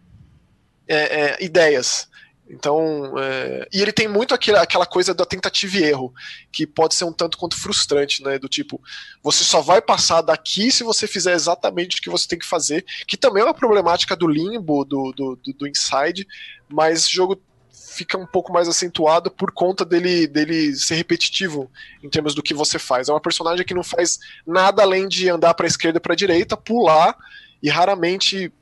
[0.88, 2.08] é, é, ideias.
[2.52, 6.12] Então, é, e ele tem muito aquela, aquela coisa da tentativa e erro,
[6.50, 8.38] que pode ser um tanto quanto frustrante, né?
[8.38, 8.80] Do tipo,
[9.22, 12.84] você só vai passar daqui se você fizer exatamente o que você tem que fazer,
[13.06, 16.26] que também é uma problemática do limbo, do, do, do, do inside,
[16.68, 17.40] mas o jogo
[17.72, 21.70] fica um pouco mais acentuado por conta dele, dele ser repetitivo
[22.02, 23.08] em termos do que você faz.
[23.08, 26.14] É uma personagem que não faz nada além de andar para a esquerda e para
[26.14, 27.16] a direita, pular
[27.62, 28.52] e raramente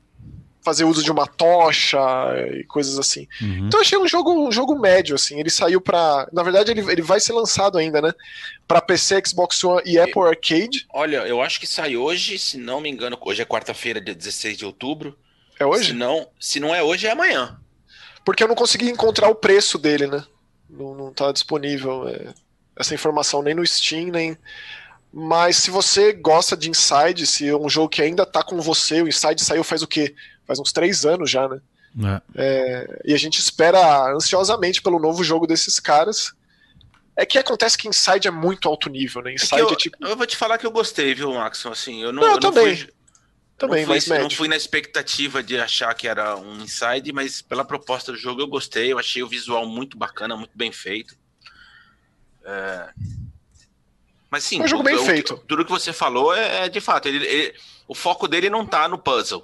[0.61, 1.99] fazer uso de uma tocha
[2.53, 3.27] e coisas assim.
[3.41, 3.67] Uhum.
[3.67, 5.39] Então eu achei um jogo, um jogo médio, assim.
[5.39, 8.13] Ele saiu para, na verdade ele, ele vai ser lançado ainda, né?
[8.67, 10.85] Para PC, Xbox One e Apple Arcade.
[10.93, 14.57] Olha, eu acho que sai hoje, se não me engano, hoje é quarta-feira, dia 16
[14.57, 15.17] de outubro.
[15.59, 15.87] É hoje?
[15.87, 17.59] Se não, se não é hoje, é amanhã.
[18.23, 20.23] Porque eu não consegui encontrar o preço dele, né?
[20.69, 22.33] Não, não tá disponível é,
[22.75, 24.37] essa informação nem no Steam, nem
[25.11, 29.01] Mas se você gosta de Inside, se é um jogo que ainda tá com você,
[29.01, 30.13] o Inside saiu faz o quê?
[30.49, 31.61] Faz uns três anos já, né?
[32.03, 32.21] É.
[32.35, 36.33] É, e a gente espera ansiosamente pelo novo jogo desses caras.
[37.15, 39.35] É que acontece que Inside é muito alto nível, né?
[39.35, 39.97] Inside é eu, é tipo.
[40.03, 41.69] Eu vou te falar que eu gostei, viu, Maxon?
[41.69, 42.77] Assim, eu não, não eu, eu também.
[42.77, 42.89] Fui,
[43.59, 47.43] também, não mas fui, não fui na expectativa de achar que era um Inside, mas
[47.43, 48.91] pela proposta do jogo eu gostei.
[48.91, 51.15] Eu achei o visual muito bacana, muito bem feito.
[52.43, 52.89] É...
[54.31, 55.37] Mas sim, é um jogo bem o, feito.
[55.47, 57.07] Tudo que você falou é, é de fato.
[57.07, 57.53] Ele, ele,
[57.87, 59.43] o foco dele não tá no puzzle,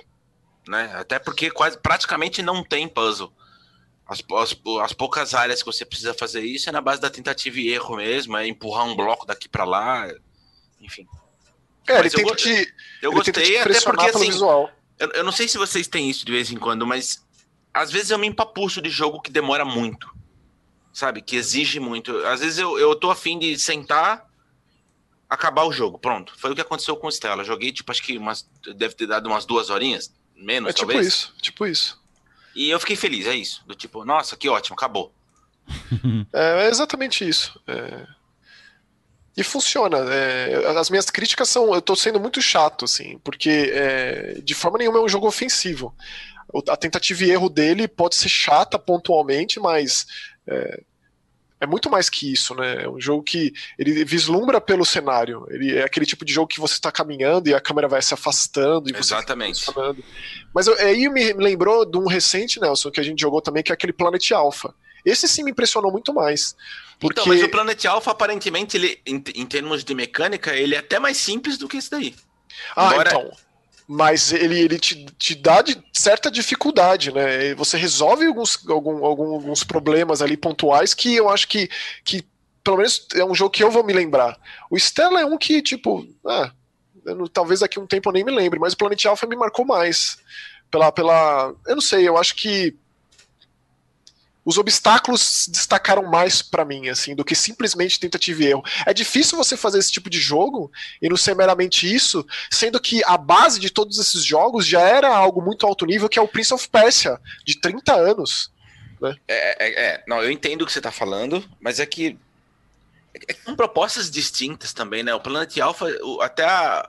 [0.68, 0.92] né?
[0.96, 3.32] Até porque quase praticamente não tem puzzle.
[4.08, 7.60] As, as, as, poucas áreas que você precisa fazer isso é na base da tentativa
[7.60, 10.08] e erro mesmo, é empurrar um bloco daqui para lá,
[10.80, 11.08] enfim.
[11.88, 12.74] É, ele tenta te.
[13.02, 14.32] Eu gostei, até porque assim.
[14.32, 14.72] Visual.
[14.98, 17.26] Eu, eu não sei se vocês têm isso de vez em quando, mas
[17.74, 20.14] às vezes eu me empapuço de jogo que demora muito.
[20.94, 21.22] Sabe?
[21.22, 22.16] Que exige muito.
[22.26, 24.26] Às vezes eu, eu tô afim de sentar,
[25.30, 26.00] acabar o jogo.
[26.00, 26.34] Pronto.
[26.38, 27.44] Foi o que aconteceu com o Stella.
[27.44, 31.08] Joguei, tipo, acho que umas, deve ter dado umas duas horinhas, menos, é tipo talvez.
[31.08, 32.00] isso, tipo isso.
[32.56, 33.64] E eu fiquei feliz, é isso.
[33.68, 35.14] Do tipo, nossa, que ótimo, acabou.
[36.32, 37.60] é, é exatamente isso.
[37.68, 38.08] É...
[39.36, 39.98] E funciona.
[40.14, 40.66] É...
[40.78, 41.74] as minhas críticas são.
[41.74, 44.40] Eu tô sendo muito chato, assim, porque é...
[44.42, 45.94] de forma nenhuma é um jogo ofensivo.
[46.70, 50.08] A tentativa e erro dele pode ser chata pontualmente, mas
[51.60, 52.84] é, muito mais que isso, né?
[52.84, 55.46] É um jogo que ele vislumbra pelo cenário.
[55.50, 58.14] Ele é aquele tipo de jogo que você está caminhando e a câmera vai se
[58.14, 58.90] afastando.
[58.90, 59.66] E Exatamente.
[60.54, 63.72] Mas eu, aí me lembrou de um recente, Nelson, que a gente jogou também, que
[63.72, 64.74] é aquele Planet Alpha.
[65.06, 66.56] Esse sim me impressionou muito mais.
[67.00, 67.22] Porque...
[67.22, 71.00] Então, mas o Planet Alpha, aparentemente, ele, em, em termos de mecânica, ele é até
[71.00, 72.16] mais simples do que esse daí.
[72.76, 73.10] Ah, Embora...
[73.10, 73.45] então
[73.88, 77.54] mas ele, ele te, te dá de certa dificuldade, né?
[77.56, 81.70] Você resolve alguns, algum, alguns problemas ali pontuais que eu acho que,
[82.04, 82.26] que,
[82.64, 84.38] pelo menos, é um jogo que eu vou me lembrar.
[84.70, 86.52] O Stella é um que, tipo, ah,
[87.06, 89.36] eu, talvez daqui a um tempo eu nem me lembre, mas o Planet Alpha me
[89.36, 90.18] marcou mais.
[90.72, 91.54] Pela, pela.
[91.68, 92.76] Eu não sei, eu acho que
[94.46, 98.64] os obstáculos destacaram mais para mim, assim, do que simplesmente tentativa e erro.
[98.86, 103.04] É difícil você fazer esse tipo de jogo e não ser meramente isso, sendo que
[103.06, 106.28] a base de todos esses jogos já era algo muito alto nível, que é o
[106.28, 108.52] Prince of Persia, de 30 anos.
[109.02, 109.16] Né?
[109.28, 112.18] É, é, é, não, eu entendo o que você tá falando, mas é que
[113.28, 115.14] é, são propostas distintas também, né?
[115.14, 115.88] O Planet Alpha,
[116.22, 116.88] até a,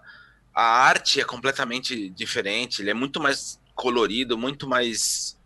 [0.55, 5.37] a arte é completamente diferente, ele é muito mais colorido, muito mais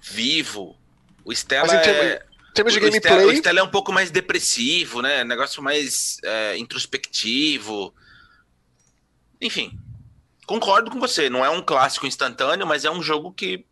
[0.00, 0.76] vivo.
[1.24, 2.22] O Stella em termos, é.
[2.54, 3.12] termos de o gameplay.
[3.12, 5.24] Stella, o Stella é um pouco mais depressivo, né?
[5.24, 7.94] Negócio mais é, introspectivo.
[9.40, 9.78] Enfim.
[10.46, 11.30] Concordo com você.
[11.30, 13.64] Não é um clássico instantâneo, mas é um jogo que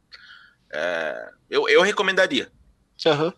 [0.70, 2.50] é, eu, eu recomendaria.
[3.06, 3.32] Uhum.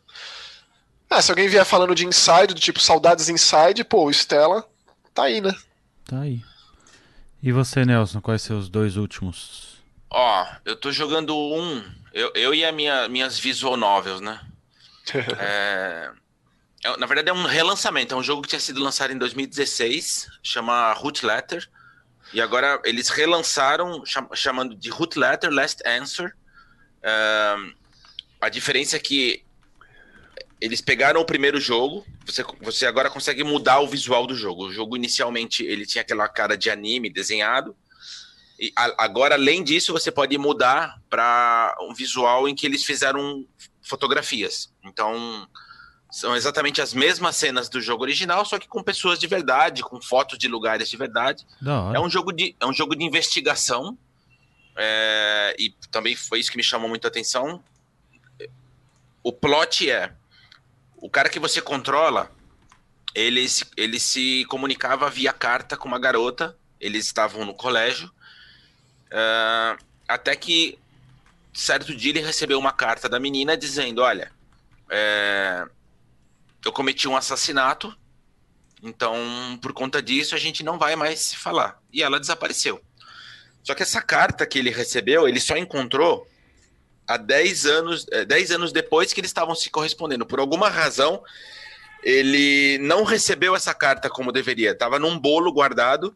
[1.09, 4.65] Ah, se alguém vier falando de Inside, do tipo Saudades Inside, pô, o Stella
[5.13, 5.53] tá aí, né?
[6.05, 6.41] Tá aí.
[7.43, 9.81] E você, Nelson, quais seus dois últimos?
[10.11, 14.41] Ó, eu tô jogando um eu, eu e as minha, minhas visual novels, né?
[15.39, 16.11] é,
[16.85, 18.15] é, na verdade, é um relançamento.
[18.15, 21.69] É um jogo que tinha sido lançado em 2016, chama Root Letter.
[22.33, 26.35] E agora eles relançaram, cham, chamando de Root Letter Last Answer.
[27.03, 27.57] É,
[28.41, 29.45] a diferença é que
[30.61, 34.67] eles pegaram o primeiro jogo, você, você agora consegue mudar o visual do jogo.
[34.67, 37.75] O jogo inicialmente ele tinha aquela cara de anime desenhado.
[38.61, 43.47] E agora, além disso, você pode mudar para um visual em que eles fizeram
[43.81, 44.71] fotografias.
[44.85, 45.49] Então,
[46.11, 49.99] são exatamente as mesmas cenas do jogo original, só que com pessoas de verdade, com
[50.03, 51.47] fotos de lugares de verdade.
[51.95, 53.97] É um jogo de, é um jogo de investigação.
[54.77, 57.65] É, e também foi isso que me chamou muito a atenção.
[59.23, 60.13] O plot é
[60.99, 62.31] o cara que você controla,
[63.15, 66.55] ele ele se comunicava via carta com uma garota.
[66.79, 68.11] Eles estavam no colégio
[69.13, 70.79] Uh, até que
[71.53, 74.31] certo dia ele recebeu uma carta da menina dizendo: Olha,
[74.89, 75.67] é,
[76.65, 77.97] eu cometi um assassinato,
[78.83, 81.81] então por conta disso a gente não vai mais se falar.
[81.93, 82.81] E ela desapareceu.
[83.63, 86.27] Só que essa carta que ele recebeu, ele só encontrou
[87.07, 90.25] há 10 anos, 10 é, anos depois que eles estavam se correspondendo.
[90.25, 91.23] Por alguma razão,
[92.03, 94.71] ele não recebeu essa carta como deveria.
[94.71, 96.15] Estava num bolo guardado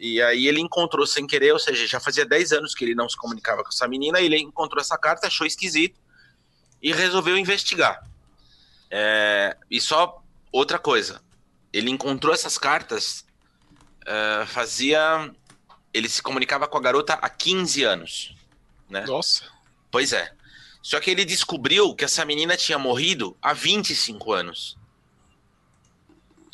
[0.00, 3.08] e aí ele encontrou sem querer, ou seja, já fazia 10 anos que ele não
[3.08, 6.00] se comunicava com essa menina, ele encontrou essa carta, achou esquisito
[6.82, 8.02] e resolveu investigar.
[8.90, 11.20] É, e só outra coisa,
[11.72, 13.24] ele encontrou essas cartas,
[14.06, 15.32] é, fazia.
[15.92, 18.36] Ele se comunicava com a garota há 15 anos.
[18.88, 19.04] Né?
[19.06, 19.44] Nossa.
[19.90, 20.32] Pois é.
[20.82, 24.76] Só que ele descobriu que essa menina tinha morrido há 25 anos.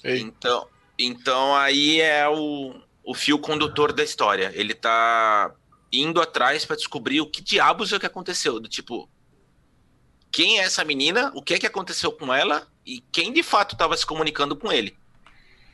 [0.04, 0.20] Ei.
[0.20, 4.52] Então, Então aí é o, o fio condutor da história.
[4.54, 5.54] Ele tá
[5.92, 8.60] indo atrás para descobrir o que diabos é que aconteceu.
[8.60, 9.08] Do tipo,
[10.30, 13.74] quem é essa menina, o que é que aconteceu com ela e quem de fato
[13.74, 14.96] estava se comunicando com ele.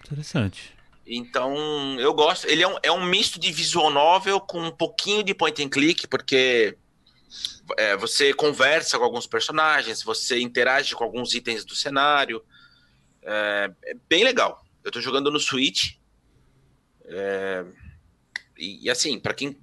[0.04, 0.74] Interessante.
[1.06, 2.46] Então, eu gosto.
[2.46, 5.68] Ele é um, é um misto de visual novel com um pouquinho de point and
[5.68, 6.76] click, porque
[7.76, 12.42] é, você conversa com alguns personagens, você interage com alguns itens do cenário.
[13.22, 14.64] É, é bem legal.
[14.82, 15.95] Eu tô jogando no Switch.
[17.08, 17.64] É,
[18.58, 19.56] e, e, assim, para quem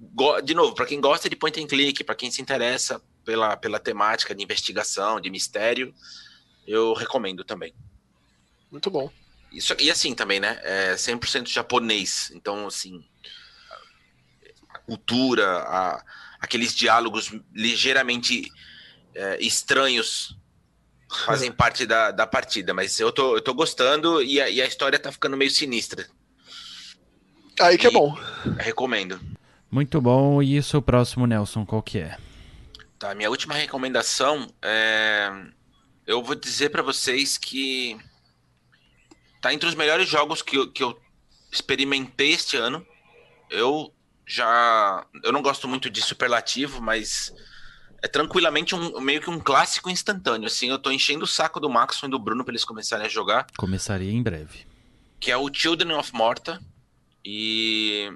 [0.44, 3.78] de novo, para quem gosta de point and click, para quem se interessa pela, pela
[3.78, 5.94] temática de investigação, de mistério,
[6.66, 7.74] eu recomendo também.
[8.70, 9.10] Muito bom.
[9.52, 10.60] Isso, e assim também, né?
[10.62, 12.30] É 100% japonês.
[12.34, 13.04] Então, assim,
[14.68, 16.04] a cultura, a,
[16.40, 18.50] aqueles diálogos ligeiramente
[19.14, 20.36] é, estranhos
[21.24, 22.74] fazem parte da, da partida.
[22.74, 26.08] Mas eu tô, eu tô gostando e a, e a história tá ficando meio sinistra.
[27.60, 28.16] Aí que é bom.
[28.58, 29.20] Recomendo.
[29.70, 30.42] Muito bom.
[30.42, 32.16] E o seu próximo, Nelson, qual que é?
[32.98, 35.30] Tá, minha última recomendação é.
[36.06, 37.98] Eu vou dizer para vocês que
[39.40, 40.98] tá entre os melhores jogos que eu, que eu
[41.50, 42.86] experimentei este ano.
[43.50, 43.92] Eu
[44.26, 45.06] já.
[45.22, 47.32] Eu não gosto muito de superlativo, mas
[48.02, 50.46] é tranquilamente um meio que um clássico instantâneo.
[50.46, 53.08] Assim, eu tô enchendo o saco do Maxon e do Bruno para eles começarem a
[53.08, 53.46] jogar.
[53.56, 54.66] Começaria em breve.
[55.18, 56.60] Que é o Children of Morta.
[57.24, 58.12] E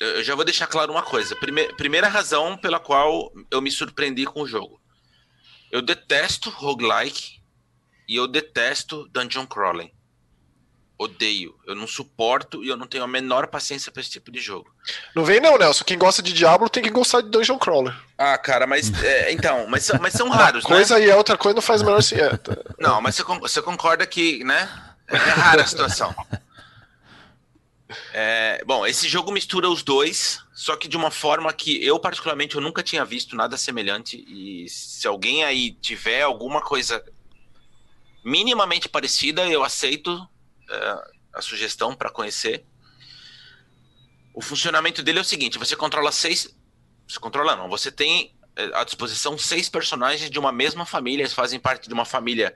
[0.00, 1.36] eu já vou deixar claro uma coisa.
[1.36, 4.80] Primeira, primeira razão pela qual eu me surpreendi com o jogo.
[5.70, 7.40] Eu detesto roguelike
[8.08, 9.92] e eu detesto dungeon crawling.
[10.98, 11.54] Odeio.
[11.66, 14.70] Eu não suporto e eu não tenho a menor paciência para esse tipo de jogo.
[15.14, 15.84] Não vem não, Nelson.
[15.84, 17.94] Quem gosta de Diablo tem que gostar de Dungeon Crawler.
[18.18, 21.06] Ah, cara, mas é, então, mas, mas são raros, Uma coisa né?
[21.06, 22.38] e a outra coisa não faz o menor sentido.
[22.78, 24.68] Não, mas você, você concorda que, né?
[25.08, 26.14] É rara a situação.
[28.12, 32.54] É, bom, esse jogo mistura os dois, só que de uma forma que eu, particularmente,
[32.54, 34.24] eu nunca tinha visto nada semelhante.
[34.28, 37.04] E se alguém aí tiver alguma coisa
[38.24, 40.28] minimamente parecida, eu aceito
[40.70, 41.02] é,
[41.34, 42.64] a sugestão para conhecer.
[44.32, 46.54] O funcionamento dele é o seguinte: você controla seis.
[47.08, 51.34] Você controla não, você tem é, à disposição seis personagens de uma mesma família, eles
[51.34, 52.54] fazem parte de uma família,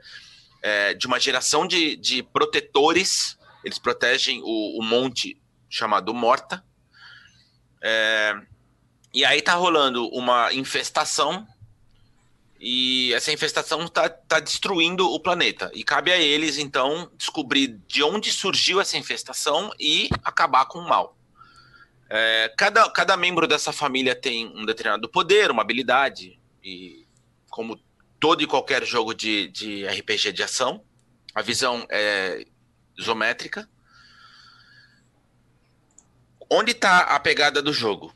[0.63, 6.65] é, de uma geração de, de protetores eles protegem o, o monte chamado Morta.
[7.83, 8.35] É,
[9.13, 11.47] e aí tá rolando uma infestação
[12.67, 15.71] e essa infestação tá, tá destruindo o planeta.
[15.75, 20.89] E cabe a eles, então, descobrir de onde surgiu essa infestação e acabar com o
[20.89, 21.17] mal.
[22.09, 27.07] É, cada, cada membro dessa família tem um determinado poder, uma habilidade, e
[27.51, 27.79] como
[28.19, 30.83] todo e qualquer jogo de, de RPG de ação,
[31.35, 32.47] a visão é
[32.97, 33.69] isométrica.
[36.51, 38.13] Onde está a pegada do jogo?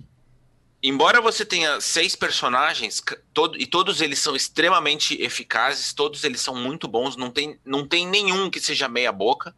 [0.81, 3.03] Embora você tenha seis personagens,
[3.35, 7.87] todo, e todos eles são extremamente eficazes, todos eles são muito bons, não tem, não
[7.87, 9.55] tem nenhum que seja meia boca.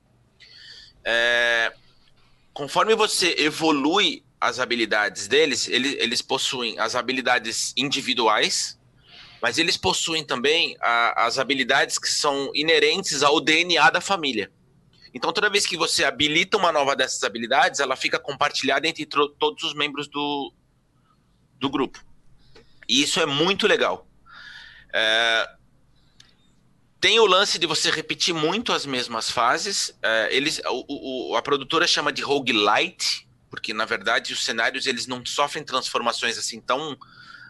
[1.04, 1.74] É,
[2.54, 8.78] conforme você evolui as habilidades deles, eles, possuem as habilidades individuais,
[9.42, 14.50] mas eles possuem também a, as habilidades que são inerentes ao DNA da família.
[15.12, 19.64] Então, toda vez que você habilita uma nova dessas habilidades, ela fica compartilhada entre todos
[19.64, 20.52] os membros do,
[21.58, 22.04] do grupo.
[22.88, 24.08] E isso é muito legal.
[24.92, 25.48] É,
[27.00, 29.96] tem o lance de você repetir muito as mesmas fases.
[30.02, 35.06] É, eles, o, o, a produtora chama de roguelite, porque na verdade os cenários eles
[35.06, 36.96] não sofrem transformações assim tão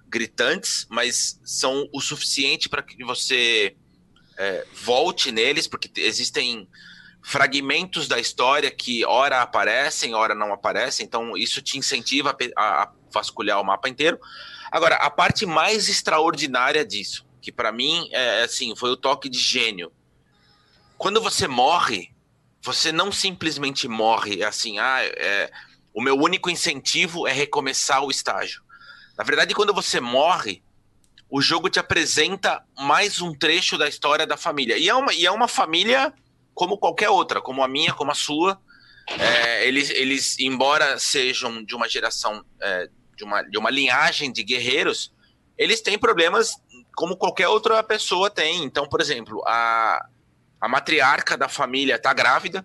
[0.09, 3.77] gritantes, mas são o suficiente para que você
[4.37, 6.69] é, volte neles, porque existem
[7.23, 12.93] fragmentos da história que ora aparecem, ora não aparecem, então isso te incentiva a, a
[13.13, 14.19] vasculhar o mapa inteiro.
[14.71, 19.39] Agora, a parte mais extraordinária disso, que para mim é assim, foi o toque de
[19.39, 19.93] gênio.
[20.97, 22.13] Quando você morre,
[22.63, 25.51] você não simplesmente morre assim, ah, é,
[25.93, 28.63] o meu único incentivo é recomeçar o estágio.
[29.17, 30.63] Na verdade, quando você morre,
[31.29, 34.77] o jogo te apresenta mais um trecho da história da família.
[34.77, 36.13] E é uma, e é uma família
[36.61, 38.61] como qualquer outra, como a minha, como a sua.
[39.19, 42.87] É, eles, eles, embora sejam de uma geração, é,
[43.17, 45.11] de, uma, de uma linhagem de guerreiros,
[45.57, 46.53] eles têm problemas
[46.95, 48.63] como qualquer outra pessoa tem.
[48.63, 50.07] Então, por exemplo, a,
[50.61, 52.63] a matriarca da família está grávida,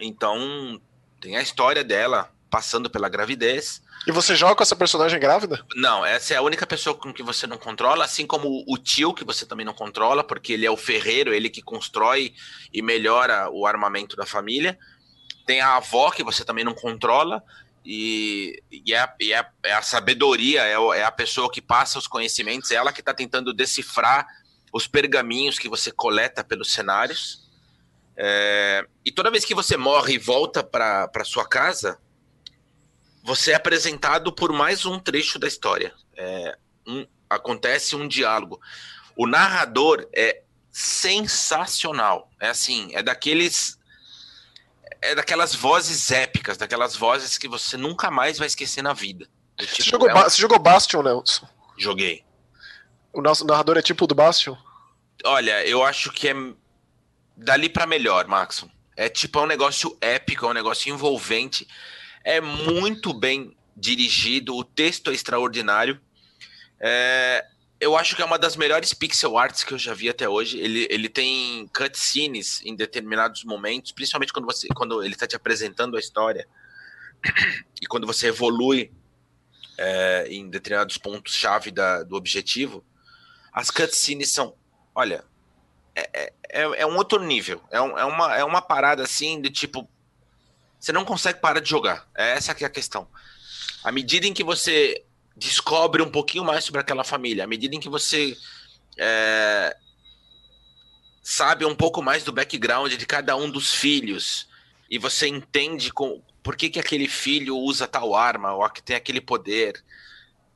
[0.00, 0.80] então
[1.20, 3.82] tem a história dela passando pela gravidez.
[4.06, 5.64] E você joga com essa personagem grávida?
[5.76, 9.12] Não, essa é a única pessoa com que você não controla, assim como o tio,
[9.12, 12.32] que você também não controla, porque ele é o ferreiro, ele que constrói
[12.72, 14.78] e melhora o armamento da família.
[15.46, 17.42] tem a avó que você também não controla,
[17.84, 22.06] e, e, é, e é, é, a sabedoria, é, é, a pessoa que passa os
[22.06, 24.26] conhecimentos, é ela que está tentando decifrar
[24.72, 27.48] os pergaminhos que você coleta pelos cenários.
[28.16, 31.98] É, e toda vez que você morre e volta para sua casa,
[33.22, 35.92] você é apresentado por mais um trecho da história.
[36.16, 36.56] É,
[36.86, 38.60] um, acontece um diálogo.
[39.16, 42.30] O narrador é sensacional.
[42.40, 43.78] É assim, é daqueles
[45.02, 49.26] é daquelas vozes épicas, daquelas vozes que você nunca mais vai esquecer na vida.
[49.56, 50.22] É tipo, você, jogou, é um...
[50.22, 51.48] você jogou Bastion, Nelson?
[51.76, 52.24] Joguei.
[53.12, 54.56] O nosso narrador é tipo do Bastion?
[55.24, 56.34] Olha, eu acho que é
[57.36, 58.70] dali para melhor, Maxon.
[58.96, 61.66] É tipo é um negócio épico, é um negócio envolvente,
[62.24, 66.00] é muito bem dirigido, o texto é extraordinário.
[66.78, 67.46] É,
[67.80, 70.58] eu acho que é uma das melhores pixel arts que eu já vi até hoje.
[70.58, 75.96] Ele, ele tem cutscenes em determinados momentos, principalmente quando, você, quando ele está te apresentando
[75.96, 76.46] a história
[77.80, 78.92] e quando você evolui
[79.78, 81.72] é, em determinados pontos-chave
[82.06, 82.84] do objetivo.
[83.52, 84.54] As cutscenes são,
[84.94, 85.24] olha,
[85.94, 87.62] é, é, é um outro nível.
[87.70, 89.88] É, um, é, uma, é uma parada assim de tipo.
[90.80, 92.08] Você não consegue parar de jogar.
[92.16, 93.06] É essa que é a questão.
[93.84, 95.04] À medida em que você
[95.36, 97.44] descobre um pouquinho mais sobre aquela família.
[97.44, 98.36] À medida em que você
[98.98, 99.76] é,
[101.22, 104.48] sabe um pouco mais do background de cada um dos filhos
[104.90, 108.96] e você entende com, por que, que aquele filho usa tal arma ou que tem
[108.96, 109.82] aquele poder.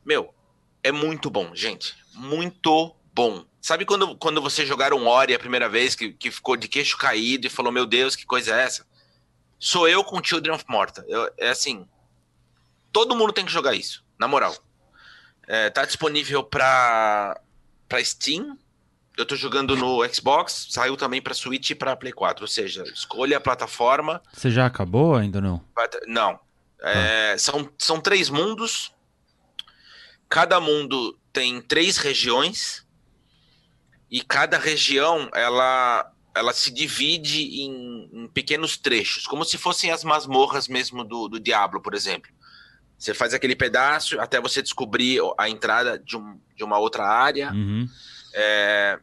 [0.05, 0.35] Meu,
[0.83, 1.95] é muito bom, gente.
[2.14, 3.45] Muito bom.
[3.61, 6.99] Sabe quando, quando você jogar um Ori a primeira vez, que, que ficou de queixo
[6.99, 8.87] caído e falou, meu Deus, que coisa é essa?
[9.59, 11.05] Sou eu com Children of Morta.
[11.09, 11.89] Eu, é assim,
[12.93, 14.55] todo mundo tem que jogar isso, na moral.
[15.47, 17.41] É, tá disponível para
[17.89, 18.59] para Steam.
[19.17, 22.83] Eu tô jogando no Xbox, saiu também para Switch e para Play 4, ou seja,
[22.83, 24.21] escolha a plataforma.
[24.33, 25.65] Você já acabou ainda não?
[26.07, 26.41] Não.
[26.83, 27.39] É, ah.
[27.39, 28.93] são, são três mundos.
[30.29, 32.85] Cada mundo tem três regiões
[34.11, 40.03] e cada região ela ela se divide em, em pequenos trechos, como se fossem as
[40.03, 42.30] masmorras mesmo do, do Diablo, por exemplo.
[42.99, 47.53] Você faz aquele pedaço até você descobrir a entrada de, um, de uma outra área.
[47.53, 47.89] Uhum.
[48.32, 48.99] É,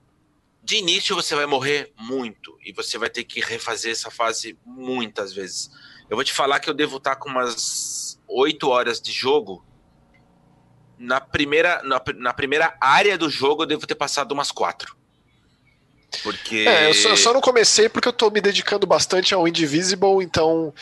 [0.63, 5.33] de início você vai morrer muito e você vai ter que refazer essa fase muitas
[5.33, 5.69] vezes.
[6.09, 9.65] Eu vou te falar que eu devo estar com umas oito horas de jogo.
[10.97, 14.95] Na primeira, na, na, primeira área do jogo eu devo ter passado umas quatro.
[16.23, 16.65] Porque.
[16.67, 20.21] É, eu só, eu só não comecei porque eu tô me dedicando bastante ao Indivisible,
[20.21, 20.73] então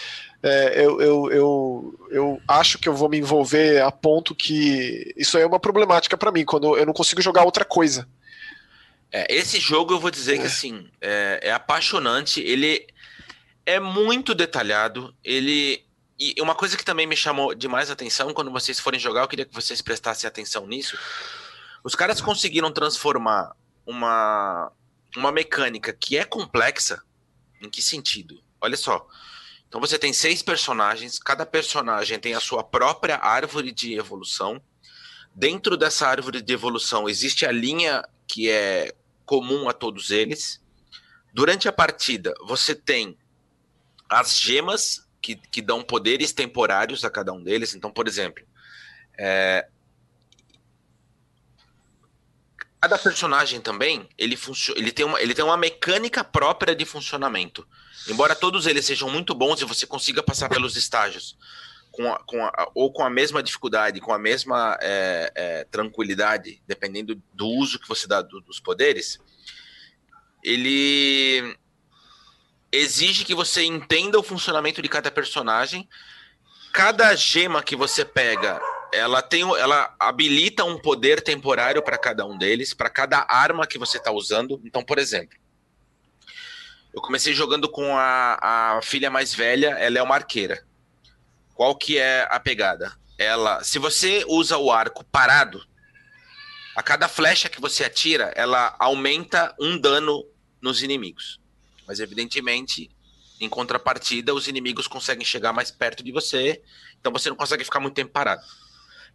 [0.42, 5.38] é, eu, eu, eu, eu, acho que eu vou me envolver a ponto que isso
[5.38, 8.08] aí é uma problemática para mim, quando eu não consigo jogar outra coisa.
[9.12, 10.38] É, esse jogo eu vou dizer é.
[10.40, 12.88] que assim é, é, apaixonante, ele
[13.66, 15.84] é muito detalhado, ele
[16.18, 19.46] e uma coisa que também me chamou demais atenção quando vocês forem jogar, eu queria
[19.46, 20.98] que vocês prestassem atenção nisso.
[21.82, 23.56] Os caras conseguiram transformar
[23.86, 24.70] uma
[25.16, 27.01] uma mecânica que é complexa.
[27.62, 28.41] Em que sentido?
[28.62, 29.07] Olha só.
[29.68, 34.62] Então você tem seis personagens, cada personagem tem a sua própria árvore de evolução.
[35.34, 38.93] Dentro dessa árvore de evolução existe a linha que é
[39.26, 40.62] comum a todos eles.
[41.34, 43.16] Durante a partida, você tem
[44.10, 47.76] as gemas que, que dão poderes temporários a cada um deles.
[47.76, 48.43] Então, por exemplo,
[49.18, 49.68] é...
[52.82, 54.38] cada personagem também ele,
[54.76, 57.68] ele, tem uma, ele tem uma mecânica própria de funcionamento.
[58.08, 61.38] Embora todos eles sejam muito bons e você consiga passar pelos estágios
[61.92, 66.62] com a, com a, ou com a mesma dificuldade, com a mesma é, é, tranquilidade,
[66.66, 69.20] dependendo do uso que você dá do, dos poderes,
[70.44, 71.58] ele
[72.72, 75.88] exige que você entenda o funcionamento de cada personagem.
[76.72, 78.62] Cada gema que você pega,
[78.92, 83.78] ela tem, ela habilita um poder temporário para cada um deles, para cada arma que
[83.78, 84.62] você está usando.
[84.64, 85.38] Então, por exemplo,
[86.94, 90.66] eu comecei jogando com a, a filha mais velha, ela é uma arqueira.
[91.54, 92.98] Qual que é a pegada?
[93.18, 95.64] Ela, se você usa o arco parado,
[96.76, 100.26] a cada flecha que você atira, ela aumenta um dano
[100.62, 101.40] nos inimigos.
[101.86, 102.90] Mas evidentemente,
[103.40, 106.62] em contrapartida, os inimigos conseguem chegar mais perto de você,
[107.00, 108.42] então você não consegue ficar muito tempo parado.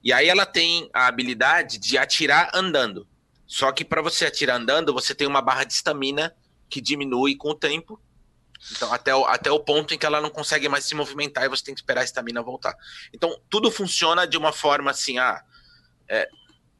[0.03, 3.07] E aí ela tem a habilidade de atirar andando.
[3.47, 6.35] Só que para você atirar andando, você tem uma barra de estamina
[6.69, 8.01] que diminui com o tempo.
[8.73, 11.49] Então, até o, até o ponto em que ela não consegue mais se movimentar e
[11.49, 12.75] você tem que esperar a estamina voltar.
[13.13, 15.43] Então, tudo funciona de uma forma assim: ah,
[16.09, 16.29] é,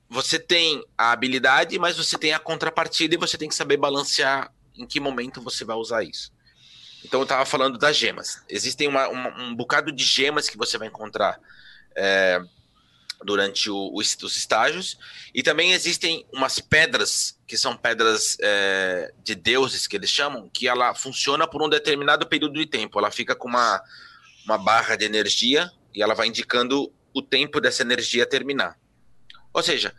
[0.09, 4.53] você tem a habilidade, mas você tem a contrapartida e você tem que saber balancear
[4.77, 6.33] em que momento você vai usar isso.
[7.05, 8.43] Então eu estava falando das gemas.
[8.49, 11.39] Existem uma, uma, um bocado de gemas que você vai encontrar
[11.95, 12.41] é,
[13.25, 14.99] durante o, os, os, estágios.
[15.35, 20.69] E também existem umas pedras, que são pedras é, de deuses, que eles chamam, que
[20.69, 22.99] ela funciona por um determinado período de tempo.
[22.99, 23.83] Ela fica com uma,
[24.45, 28.79] uma barra de energia e ela vai indicando o tempo dessa energia terminar.
[29.53, 29.95] Ou seja,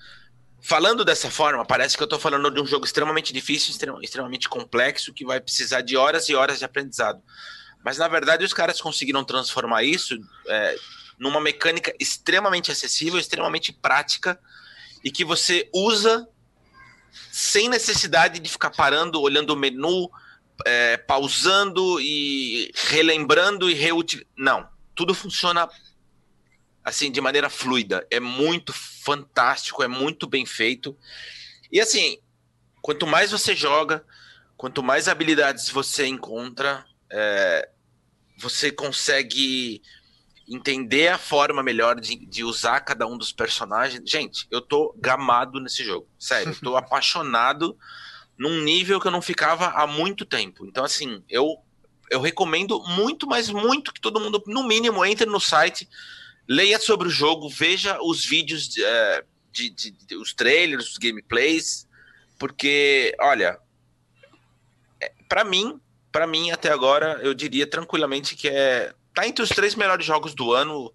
[0.61, 5.13] falando dessa forma, parece que eu estou falando de um jogo extremamente difícil, extremamente complexo,
[5.13, 7.21] que vai precisar de horas e horas de aprendizado.
[7.83, 10.17] Mas na verdade os caras conseguiram transformar isso
[10.47, 10.75] é,
[11.17, 14.39] numa mecânica extremamente acessível, extremamente prática
[15.03, 16.27] e que você usa
[17.31, 20.09] sem necessidade de ficar parando, olhando o menu,
[20.65, 24.29] é, pausando e relembrando e reutilizando.
[24.37, 25.69] Não, tudo funciona
[26.83, 28.05] assim, de maneira fluida.
[28.11, 30.97] É muito fantástico, é muito bem feito.
[31.71, 32.19] E assim,
[32.81, 34.05] quanto mais você joga,
[34.55, 37.67] quanto mais habilidades você encontra, é,
[38.37, 39.81] você consegue
[40.47, 44.09] entender a forma melhor de, de, usar cada um dos personagens.
[44.09, 46.07] Gente, eu tô gamado nesse jogo.
[46.19, 47.77] Sério, eu tô apaixonado
[48.37, 50.65] num nível que eu não ficava há muito tempo.
[50.65, 51.57] Então, assim, eu,
[52.11, 55.87] eu recomendo muito, mas muito que todo mundo, no mínimo, entre no site
[56.47, 58.83] leia sobre o jogo, veja os vídeos, de,
[59.51, 61.87] de, de, os trailers, os gameplays,
[62.37, 63.57] porque, olha,
[65.01, 65.79] é, para mim,
[66.11, 70.35] para mim até agora, eu diria tranquilamente que é tá entre os três melhores jogos
[70.35, 70.91] do ano,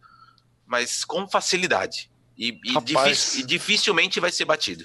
[0.67, 4.85] mas com facilidade e, e, e dificilmente vai ser batido.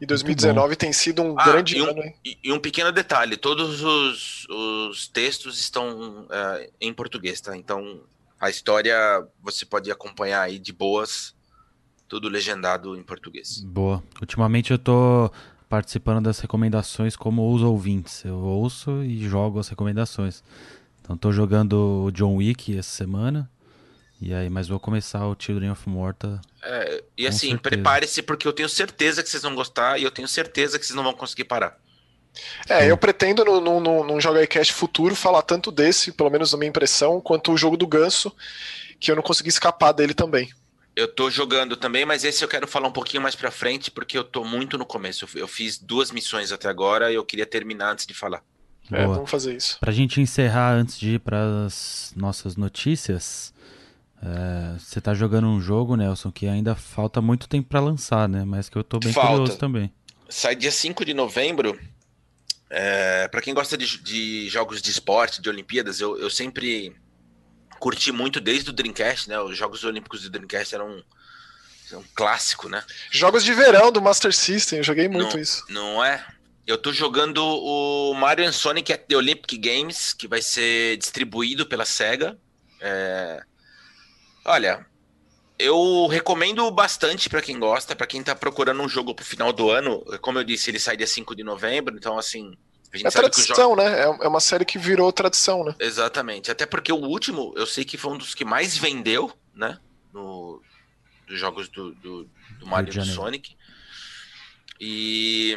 [0.00, 2.02] E 2019 tem sido um ah, grande e um, ano.
[2.02, 2.14] Hein?
[2.44, 7.56] E um pequeno detalhe: todos os, os textos estão uh, em português, tá?
[7.56, 8.02] Então
[8.38, 8.96] a história
[9.42, 11.34] você pode acompanhar aí de boas,
[12.06, 13.62] tudo legendado em português.
[13.62, 14.02] Boa.
[14.20, 15.30] Ultimamente eu tô
[15.68, 18.24] participando das recomendações como os ouvintes.
[18.24, 20.44] Eu ouço e jogo as recomendações.
[21.06, 23.48] Então tô jogando o John Wick essa semana.
[24.20, 26.40] E aí, mas vou começar o Children of Morta.
[26.60, 30.26] É, e assim, prepare-se porque eu tenho certeza que vocês vão gostar e eu tenho
[30.26, 31.78] certeza que vocês não vão conseguir parar.
[32.68, 36.58] É, eu pretendo no, no, no, num Jogaicast futuro falar tanto desse, pelo menos na
[36.58, 38.34] minha impressão, quanto o jogo do Ganso,
[38.98, 40.50] que eu não consegui escapar dele também.
[40.96, 44.18] Eu tô jogando também, mas esse eu quero falar um pouquinho mais pra frente, porque
[44.18, 45.28] eu tô muito no começo.
[45.36, 48.42] Eu, fiz duas missões até agora e eu queria terminar antes de falar.
[48.92, 49.78] É, vamos fazer isso.
[49.80, 53.52] Pra gente encerrar, antes de ir pras nossas notícias,
[54.22, 58.44] é, você tá jogando um jogo, Nelson, que ainda falta muito tempo para lançar, né?
[58.44, 59.30] Mas que eu tô bem falta.
[59.30, 59.92] curioso também.
[60.28, 61.78] Sai dia 5 de novembro
[62.68, 66.94] é, para quem gosta de, de, jogos de esporte, de Olimpíadas, eu, eu, sempre
[67.78, 69.38] curti muito desde o Dreamcast, né?
[69.40, 72.82] Os Jogos Olímpicos do Dreamcast eram um, um clássico, né?
[73.10, 75.64] Jogos de verão do Master System, eu joguei muito não, isso.
[75.68, 76.24] Não é?
[76.66, 81.84] Eu tô jogando o Mario Sonic at the Olympic Games, que vai ser distribuído pela
[81.84, 82.36] SEGA.
[82.80, 83.40] É...
[84.44, 84.84] Olha,
[85.58, 89.70] eu recomendo bastante para quem gosta, para quem tá procurando um jogo pro final do
[89.70, 90.04] ano.
[90.20, 92.52] Como eu disse, ele sai dia 5 de novembro, então assim.
[92.92, 94.00] A gente é sabe tradição, que né?
[94.00, 95.74] É, é uma série que virou tradição, né?
[95.78, 96.50] Exatamente.
[96.50, 99.78] Até porque o último, eu sei que foi um dos que mais vendeu, né?
[100.12, 100.60] No,
[101.28, 103.56] dos jogos do, do, do Mario e do Sonic.
[104.80, 105.56] E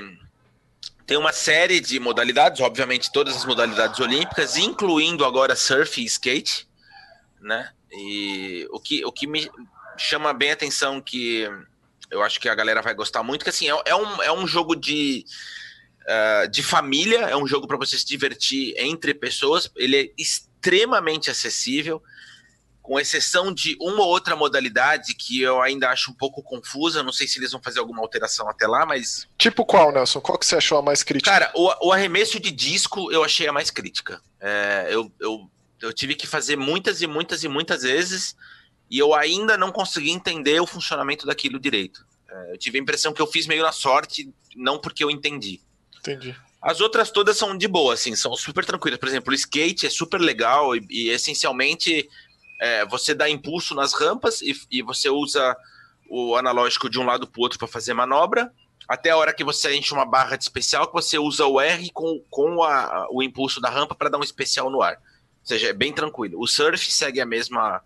[1.09, 6.67] tem uma série de modalidades, obviamente todas as modalidades olímpicas, incluindo agora surf e skate,
[7.41, 7.71] né?
[7.91, 9.49] E o que, o que me
[9.97, 11.49] chama bem a atenção que
[12.11, 14.45] eu acho que a galera vai gostar muito, que assim, é, é um, é um
[14.45, 15.25] jogo de,
[16.03, 21.31] uh, de família, é um jogo para você se divertir entre pessoas, ele é extremamente
[21.31, 22.03] acessível,
[22.89, 27.11] com exceção de uma ou outra modalidade que eu ainda acho um pouco confusa, não
[27.11, 29.27] sei se eles vão fazer alguma alteração até lá, mas...
[29.37, 30.19] Tipo qual, Nelson?
[30.19, 31.29] Qual que você achou a mais crítica?
[31.29, 34.19] Cara, o, o arremesso de disco eu achei a mais crítica.
[34.41, 35.47] É, eu, eu,
[35.79, 38.35] eu tive que fazer muitas e muitas e muitas vezes
[38.89, 42.03] e eu ainda não consegui entender o funcionamento daquilo direito.
[42.27, 45.61] É, eu tive a impressão que eu fiz meio na sorte, não porque eu entendi.
[45.99, 46.35] Entendi.
[46.59, 48.99] As outras todas são de boa, assim, são super tranquilas.
[48.99, 52.09] Por exemplo, o skate é super legal e, e essencialmente
[52.59, 55.55] é, você dá impulso nas rampas e, e, você usa
[56.09, 58.51] o analógico de um lado para o outro para fazer manobra.
[58.87, 61.89] Até a hora que você enche uma barra de especial, que você usa o R
[61.91, 64.95] com, com a, o impulso da rampa para dar um especial no ar.
[64.95, 66.41] Ou seja, é bem tranquilo.
[66.41, 67.81] O surf segue a mesma,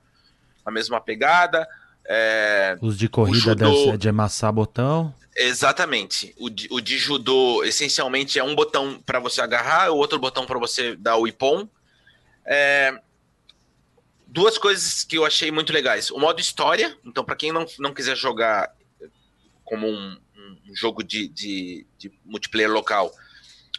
[0.65, 1.67] a mesma pegada.
[2.05, 5.13] É, Os de corrida judô, deve de amassar botão.
[5.35, 6.33] Exatamente.
[6.39, 10.45] O de, o de judô, essencialmente, é um botão para você agarrar, o outro botão
[10.45, 11.67] para você dar o ipom.
[12.45, 12.97] É,
[14.33, 16.09] duas coisas que eu achei muito legais.
[16.09, 18.73] O modo história, então, para quem não, não quiser jogar
[19.63, 23.13] como um, um jogo de, de, de, multiplayer local,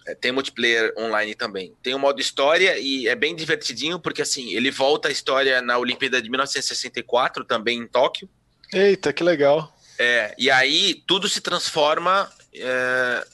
[0.07, 1.75] É, tem multiplayer online também.
[1.83, 5.79] Tem o modo história e é bem divertidinho, porque assim, ele volta a história na
[5.79, 8.29] Olimpíada de 1964, também em Tóquio.
[8.71, 9.75] Eita, que legal.
[9.99, 13.27] É, e aí tudo se transforma é,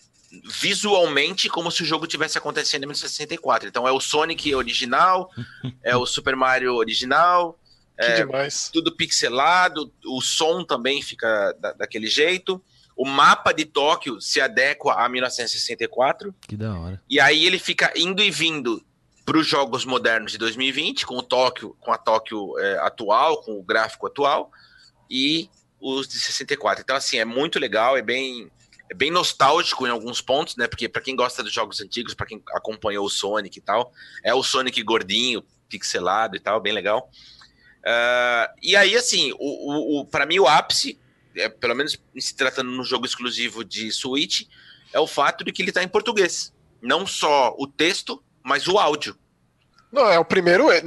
[0.45, 3.69] visualmente como se o jogo tivesse acontecendo em 1964.
[3.69, 5.31] Então é o Sonic original,
[5.83, 7.59] é o Super Mario original.
[7.99, 8.71] Que é, demais.
[8.73, 12.63] tudo pixelado, o som também fica da- daquele jeito.
[12.97, 16.35] O mapa de Tóquio se adequa a 1964.
[16.47, 17.03] Que da hora.
[17.11, 18.83] E aí ele fica indo e vindo
[19.25, 23.59] para os jogos modernos de 2020, com o Tóquio, com a Tóquio é, atual, com
[23.59, 24.51] o gráfico atual,
[25.11, 25.49] e
[25.81, 26.83] os de 64.
[26.83, 28.51] Então, assim, é muito legal, é bem,
[28.91, 30.67] é bem nostálgico em alguns pontos, né?
[30.67, 33.93] Porque para quem gosta dos jogos antigos, para quem acompanhou o Sonic e tal,
[34.25, 37.09] é o Sonic gordinho, pixelado e tal, bem legal.
[37.87, 40.99] Ah, e aí, assim, o, o, o, para mim, o ápice,
[41.37, 44.43] é, pelo menos se tratando no jogo exclusivo de Switch,
[44.93, 46.53] é o fato de que ele está em português.
[46.83, 49.17] Não só o texto, mas o áudio.
[49.93, 50.71] Não, é o primeiro.
[50.71, 50.83] é-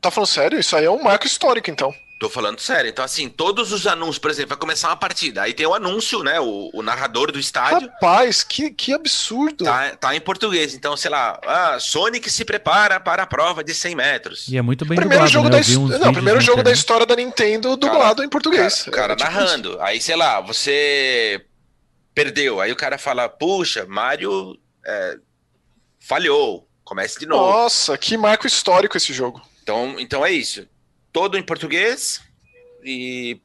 [0.00, 0.58] Tá falando sério?
[0.58, 1.92] Isso aí é um marco histórico, então.
[2.20, 2.90] Tô falando sério.
[2.90, 5.40] Então, assim, todos os anúncios, por exemplo, vai começar uma partida.
[5.40, 6.38] Aí tem o anúncio, né?
[6.38, 7.88] O, o narrador do estádio.
[7.88, 9.64] Rapaz, que, que absurdo.
[9.64, 10.74] Tá, tá em português.
[10.74, 14.48] Então, sei lá, ah, Sonic se prepara para a prova de 100 metros.
[14.48, 15.50] E é muito bem primeiro dublado, jogo, né?
[15.52, 18.86] da, his- não, primeiro jogo da história da Nintendo dublado em português.
[18.86, 19.80] O cara É, tipo narrando.
[19.80, 21.42] Aí, sei lá, você
[22.14, 22.60] perdeu.
[22.60, 25.16] Aí o cara fala, puxa, Mario é,
[25.98, 26.68] falhou.
[26.84, 27.28] Comece de isso.
[27.30, 27.50] novo.
[27.50, 29.40] Nossa, que marco histórico esse jogo.
[29.62, 30.68] Então, então é isso.
[31.12, 32.20] Todo em português
[32.82, 33.40] e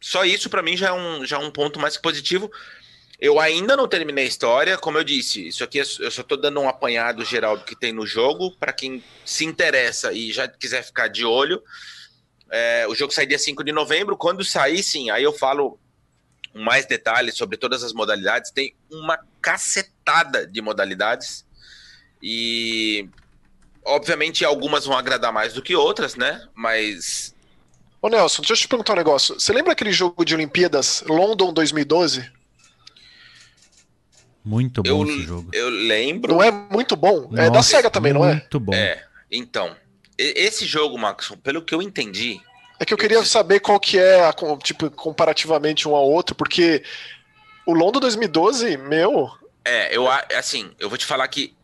[0.00, 2.50] só isso pra mim já é um, já é um ponto mais positivo.
[3.18, 6.36] Eu ainda não terminei a história, como eu disse, isso aqui é- eu só tô
[6.36, 10.46] dando um apanhado geral do que tem no jogo para quem se interessa e já
[10.46, 11.62] quiser ficar de olho.
[12.50, 14.16] É, o jogo sai dia 5 de novembro.
[14.16, 15.78] Quando sair, sim, aí eu falo
[16.54, 18.50] mais detalhes sobre todas as modalidades.
[18.50, 21.44] Tem uma cacetada de modalidades.
[22.22, 23.08] E
[23.86, 26.46] obviamente algumas vão agradar mais do que outras, né?
[26.54, 27.34] Mas
[28.02, 29.38] Ô Nelson, deixa eu te perguntar um negócio.
[29.40, 32.30] Você lembra aquele jogo de Olimpíadas, London 2012?
[34.44, 35.48] Muito bom eu, esse jogo.
[35.52, 36.34] eu lembro.
[36.34, 37.28] Não é muito bom?
[37.32, 38.34] é da Nossa, SEGA também, não é?
[38.34, 38.72] Muito bom.
[38.72, 39.74] É, então,
[40.16, 42.40] esse jogo, Maxon, pelo que eu entendi,
[42.78, 44.32] É que eu queria saber qual que é, a,
[44.62, 46.82] tipo, comparativamente um ao outro, porque
[47.66, 49.30] o London 2012, meu,
[49.64, 51.56] é, eu a- assim, eu vou te falar que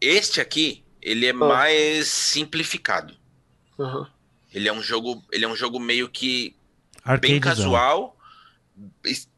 [0.00, 3.14] este aqui, ele é mais simplificado.
[3.78, 4.06] Uhum.
[4.52, 6.56] Ele é um jogo, ele é um jogo meio que
[7.20, 8.16] bem casual,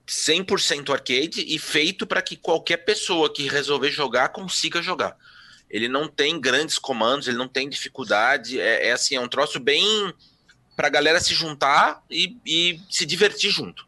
[0.06, 5.16] 100% arcade e feito para que qualquer pessoa que resolver jogar consiga jogar.
[5.68, 9.58] Ele não tem grandes comandos, ele não tem dificuldade, é, é assim, é um troço
[9.58, 10.14] bem
[10.76, 13.84] pra galera se juntar e, e se divertir junto.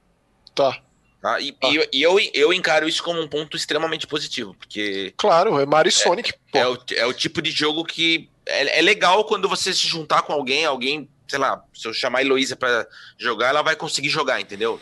[0.55, 0.83] tá.
[1.21, 1.41] Tá?
[1.41, 1.69] E, Ah.
[1.69, 5.89] e- e eu, eu encaro isso como um ponto extremamente positivo, porque Claro, é Mario
[5.91, 6.59] e Sonic, pô.
[6.59, 10.23] é o, é o tipo de jogo que é, é legal quando você se juntar
[10.23, 12.87] com alguém, alguém, sei lá, se eu chamar a Heloísa pra
[13.19, 14.81] jogar, ela vai conseguir jogar, entendeu?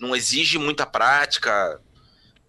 [0.00, 1.80] Não exige muita prática.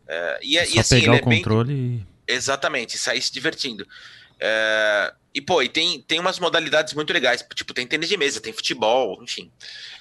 [0.08, 1.38] é, e, é- Só e assim, pegar ele o é bem.
[1.38, 2.08] controle e...
[2.28, 3.88] Exatamente, sair se divertindo.
[4.40, 7.46] É, e, pô, e tem, tem umas modalidades muito legais.
[7.54, 9.52] Tipo, tem tênis de mesa, tem futebol, enfim.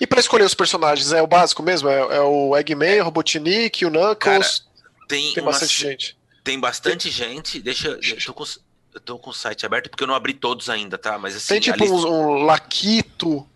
[0.00, 1.88] E pra escolher os personagens, é o básico mesmo?
[1.88, 4.64] É, é o Eggman, o Robotnik, o Knuckles?
[5.06, 6.18] Tem, tem umas- bastante gente.
[6.44, 7.60] Tem bastante gente.
[7.60, 8.00] Deixa eu.
[8.00, 8.44] Eu tô, com,
[8.94, 11.18] eu tô com o site aberto porque eu não abri todos ainda, tá?
[11.18, 11.48] Mas assim.
[11.54, 13.46] Tem tipo lista- um, um Laquito,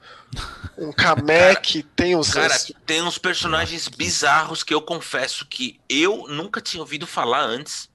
[0.77, 2.33] um Kamek, tem os.
[2.35, 2.55] Cara,
[2.85, 7.89] tem uns personagens bizarros que eu confesso que eu nunca tinha ouvido falar antes.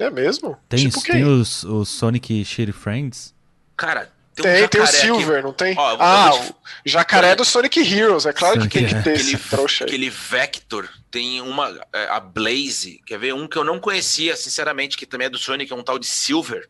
[0.00, 0.56] É mesmo?
[0.68, 3.34] Tem, tipo tem os, os Sonic Shitty Friends.
[3.76, 5.74] Cara, tem, Tem, um tem o jacaré aqui, Silver, não tem?
[5.78, 6.54] Ó, ah, te- o
[6.88, 9.02] jacaré do Sonic Heroes, é claro que Sonic tem que é.
[9.02, 9.88] ter aquele, esse trouxa aí.
[9.90, 13.34] aquele Vector, tem uma, é, a Blaze, quer ver?
[13.34, 16.06] Um que eu não conhecia, sinceramente, que também é do Sonic, é um tal de
[16.06, 16.68] Silver.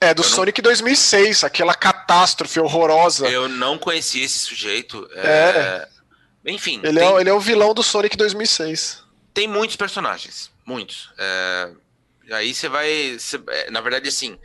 [0.00, 3.28] É, do eu não- Sonic 2006, aquela catástrofe horrorosa.
[3.28, 5.06] Eu não conhecia esse sujeito.
[5.14, 5.86] é,
[6.46, 9.02] Enfim, Ele, tem, é, ele é o vilão do Sonic 2006.
[9.34, 11.10] tem muitos personagens, muitos.
[11.18, 11.70] É,
[12.32, 14.38] aí você vai, você- é, na verdade, assim,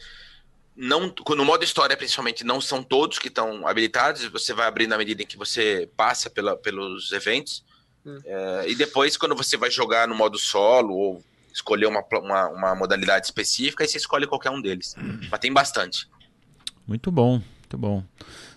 [0.75, 4.23] não, no modo história, principalmente, não são todos que estão habilitados.
[4.25, 7.63] Você vai abrir na medida em que você passa pela, pelos eventos.
[8.05, 8.19] Hum.
[8.25, 12.75] É, e depois, quando você vai jogar no modo solo ou escolher uma, uma, uma
[12.75, 14.95] modalidade específica, aí você escolhe qualquer um deles.
[15.31, 16.07] Mas tem bastante.
[16.85, 18.03] Muito bom, muito bom.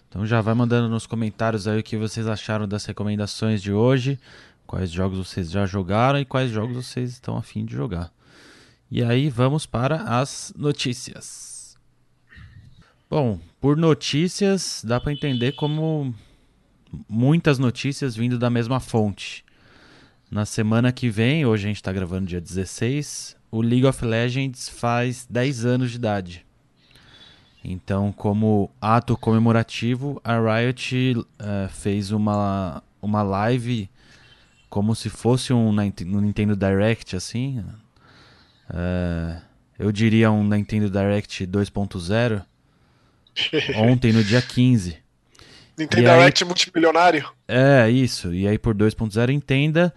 [0.09, 4.19] Então já vai mandando nos comentários aí o que vocês acharam das recomendações de hoje,
[4.67, 8.13] quais jogos vocês já jogaram e quais jogos vocês estão afim de jogar.
[8.91, 11.79] E aí vamos para as notícias.
[13.09, 16.13] Bom, por notícias dá para entender como
[17.09, 19.45] muitas notícias vindo da mesma fonte.
[20.31, 24.69] Na semana que vem, hoje a gente está gravando dia 16, o League of Legends
[24.69, 26.47] faz 10 anos de idade.
[27.63, 33.89] Então, como ato comemorativo, a Riot uh, fez uma, uma live
[34.69, 37.63] como se fosse um no Nintendo Direct, assim.
[38.71, 39.41] Uh,
[39.79, 42.45] eu diria um Nintendo Direct 2.0.
[43.77, 44.99] ontem, no dia 15.
[45.77, 47.31] Nintendo Direct multimilionário?
[47.49, 48.33] É, isso.
[48.35, 49.95] E aí, por 2.0, entenda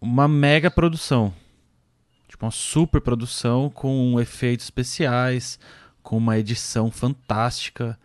[0.00, 1.32] uma mega produção.
[2.28, 5.58] Tipo, uma super produção com efeitos especiais,
[6.02, 7.98] com uma edição fantástica,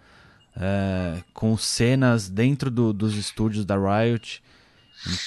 [0.55, 4.41] é, com cenas dentro do, dos estúdios da Riot.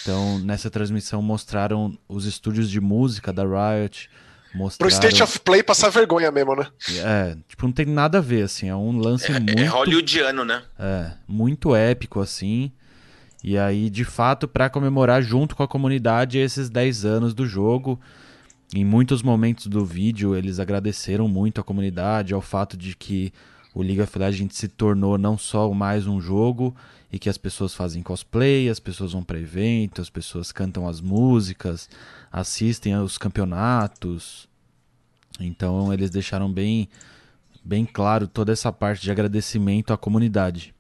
[0.02, 4.10] Então, nessa transmissão mostraram os estúdios de música da Riot.
[4.54, 4.78] Mostraram...
[4.78, 6.66] Pro State of Play passar vergonha mesmo, né?
[7.04, 8.68] É, tipo, não tem nada a ver, assim.
[8.68, 9.58] É um lance é, muito.
[9.58, 10.62] É hollywoodiano, né?
[10.78, 12.72] É, muito épico, assim.
[13.42, 18.00] E aí, de fato, para comemorar junto com a comunidade esses 10 anos do jogo.
[18.74, 23.32] Em muitos momentos do vídeo, eles agradeceram muito a comunidade ao fato de que
[23.74, 26.76] o League of Legends se tornou não só mais um jogo
[27.10, 31.00] e que as pessoas fazem cosplay, as pessoas vão para eventos, as pessoas cantam as
[31.00, 31.88] músicas,
[32.30, 34.48] assistem aos campeonatos.
[35.40, 36.88] Então eles deixaram bem
[37.64, 40.74] bem claro toda essa parte de agradecimento à comunidade.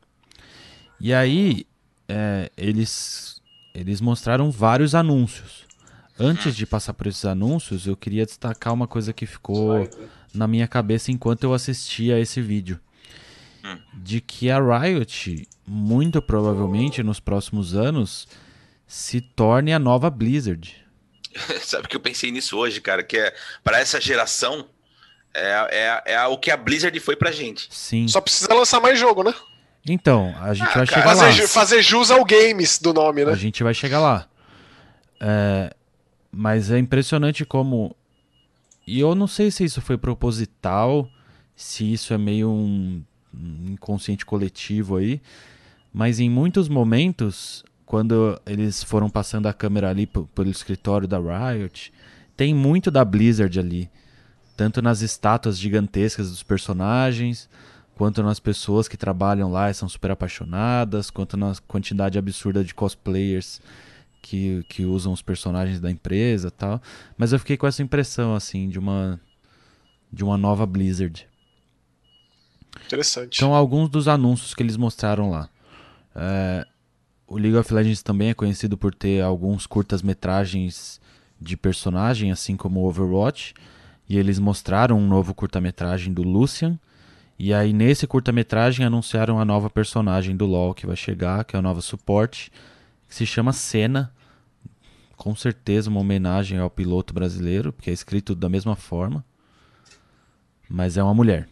[1.00, 1.66] E aí
[2.08, 3.40] é, eles
[3.74, 5.66] eles mostraram vários anúncios.
[6.18, 9.88] Antes de passar por esses anúncios, eu queria destacar uma coisa que ficou
[10.34, 12.80] na minha cabeça enquanto eu assistia esse vídeo.
[13.94, 18.26] De que a Riot, muito provavelmente nos próximos anos,
[18.86, 20.74] se torne a nova Blizzard.
[21.62, 23.02] Sabe que eu pensei nisso hoje, cara?
[23.02, 24.66] Que é para essa geração
[25.34, 27.68] é, é, é o que a Blizzard foi pra gente.
[27.70, 28.08] Sim.
[28.08, 29.34] Só precisa lançar mais jogo, né?
[29.86, 31.48] Então, a gente ah, vai cara, chegar fazer, lá.
[31.48, 33.32] Fazer jus ao games do nome, né?
[33.32, 34.26] A gente vai chegar lá.
[35.20, 35.74] É,
[36.30, 37.96] mas é impressionante como.
[38.86, 41.08] E eu não sei se isso foi proposital,
[41.54, 43.02] se isso é meio um
[43.66, 45.20] inconsciente coletivo aí.
[45.92, 51.90] Mas em muitos momentos, quando eles foram passando a câmera ali pelo escritório da Riot,
[52.36, 53.90] tem muito da Blizzard ali.
[54.54, 57.48] Tanto nas estátuas gigantescas dos personagens,
[57.94, 62.74] quanto nas pessoas que trabalham lá e são super apaixonadas, quanto na quantidade absurda de
[62.74, 63.58] cosplayers
[64.20, 66.82] que, que usam os personagens da empresa tal.
[67.16, 69.18] Mas eu fiquei com essa impressão, assim, de uma,
[70.12, 71.26] de uma nova Blizzard.
[72.84, 73.38] Interessante.
[73.38, 75.48] Então, alguns dos anúncios que eles mostraram lá.
[76.14, 76.66] É,
[77.28, 80.98] o League of Legends também é conhecido por ter alguns curtas-metragens
[81.38, 83.52] de personagem, assim como o Overwatch.
[84.08, 86.80] E eles mostraram um novo curta-metragem do Lucian.
[87.38, 91.58] E aí, nesse curta-metragem, anunciaram a nova personagem do LoL que vai chegar, que é
[91.58, 92.50] o novo suporte,
[93.06, 94.10] que se chama Senna.
[95.14, 99.22] Com certeza uma homenagem ao piloto brasileiro, porque é escrito da mesma forma.
[100.68, 101.46] Mas é uma mulher.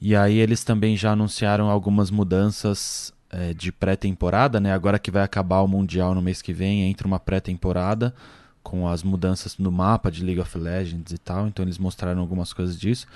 [0.00, 4.72] E aí eles também já anunciaram algumas mudanças é, de pré-temporada, né?
[4.72, 8.14] Agora que vai acabar o Mundial no mês que vem, entra uma pré-temporada
[8.62, 11.46] com as mudanças no mapa de League of Legends e tal.
[11.46, 13.06] Então eles mostraram algumas coisas disso.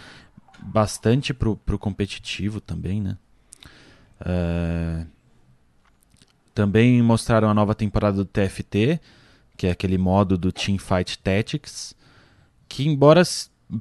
[0.60, 3.16] Bastante pro, pro competitivo também, né?
[4.24, 5.04] É...
[6.54, 9.00] Também mostraram a nova temporada do TFT,
[9.56, 11.94] que é aquele modo do Team Fight Tactics,
[12.68, 13.22] que embora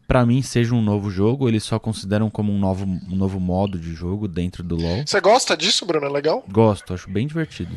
[0.07, 3.77] para mim seja um novo jogo, eles só consideram como um novo, um novo modo
[3.77, 5.03] de jogo dentro do LoL.
[5.05, 6.05] Você gosta disso, Bruno?
[6.05, 6.43] É legal?
[6.49, 7.75] Gosto, acho bem divertido.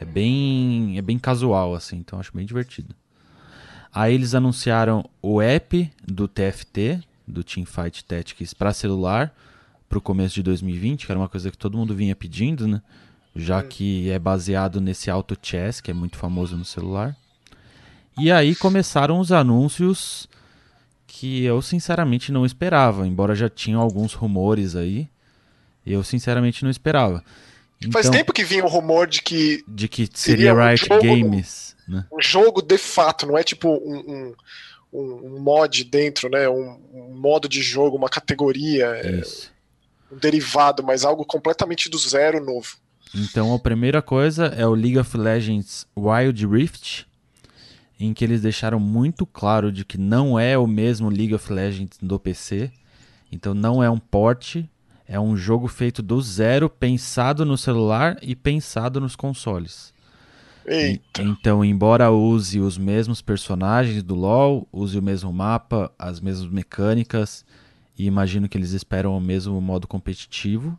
[0.00, 2.94] É bem, é bem casual assim, então acho bem divertido.
[3.92, 9.34] Aí eles anunciaram o app do TFT, do Teamfight Tactics para celular,
[9.88, 12.82] para o começo de 2020, que era uma coisa que todo mundo vinha pedindo, né?
[13.34, 13.68] Já hum.
[13.68, 17.16] que é baseado nesse Auto Chess, que é muito famoso no celular.
[18.18, 20.28] E aí começaram os anúncios
[21.08, 25.08] que eu sinceramente não esperava, embora já tinham alguns rumores aí.
[25.84, 27.24] Eu sinceramente não esperava.
[27.80, 29.64] Então, Faz tempo que vinha o rumor de que.
[29.66, 31.76] De que seria, seria Riot um Games.
[31.88, 32.04] Né?
[32.12, 34.34] Um jogo de fato, não é tipo um,
[34.92, 36.46] um, um mod dentro, né?
[36.48, 39.22] Um, um, modo de jogo, uma categoria, é,
[40.12, 42.76] um derivado, mas algo completamente do zero novo.
[43.14, 47.07] Então a primeira coisa é o League of Legends Wild Rift,
[47.98, 51.98] em que eles deixaram muito claro de que não é o mesmo League of Legends
[52.00, 52.70] do PC.
[53.30, 54.56] Então não é um port,
[55.06, 59.92] é um jogo feito do zero, pensado no celular e pensado nos consoles.
[60.66, 61.22] Eita.
[61.22, 67.42] Então, embora use os mesmos personagens do LoL, use o mesmo mapa, as mesmas mecânicas,
[67.98, 70.78] e imagino que eles esperam o mesmo modo competitivo,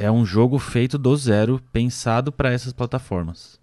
[0.00, 3.60] é um jogo feito do zero, pensado para essas plataformas.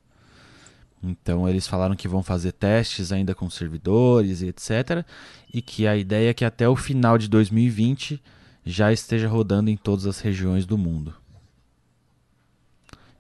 [1.06, 5.06] Então eles falaram que vão fazer testes ainda com servidores e etc.
[5.54, 8.22] E que a ideia é que até o final de 2020
[8.66, 11.14] já esteja rodando em todas as regiões do mundo.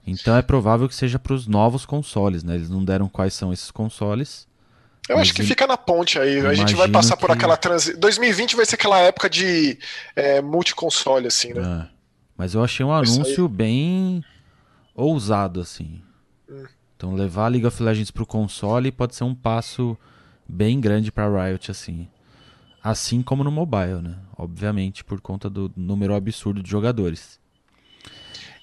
[0.07, 2.55] Então é provável que seja para os novos consoles, né?
[2.55, 4.47] Eles não deram quais são esses consoles.
[5.07, 6.39] Eu acho que fica na ponte aí.
[6.45, 7.33] A gente vai passar por que...
[7.33, 7.99] aquela transição.
[7.99, 9.77] 2020 vai ser aquela época de
[10.15, 11.87] é, multiconsole, assim, né?
[11.91, 11.95] É.
[12.35, 14.23] Mas eu achei um anúncio bem
[14.95, 16.01] ousado, assim.
[16.49, 16.65] Hum.
[16.95, 19.97] Então levar League of Legends pro console pode ser um passo
[20.47, 22.07] bem grande para Riot, assim.
[22.83, 24.15] Assim como no mobile, né?
[24.37, 27.39] Obviamente, por conta do número absurdo de jogadores.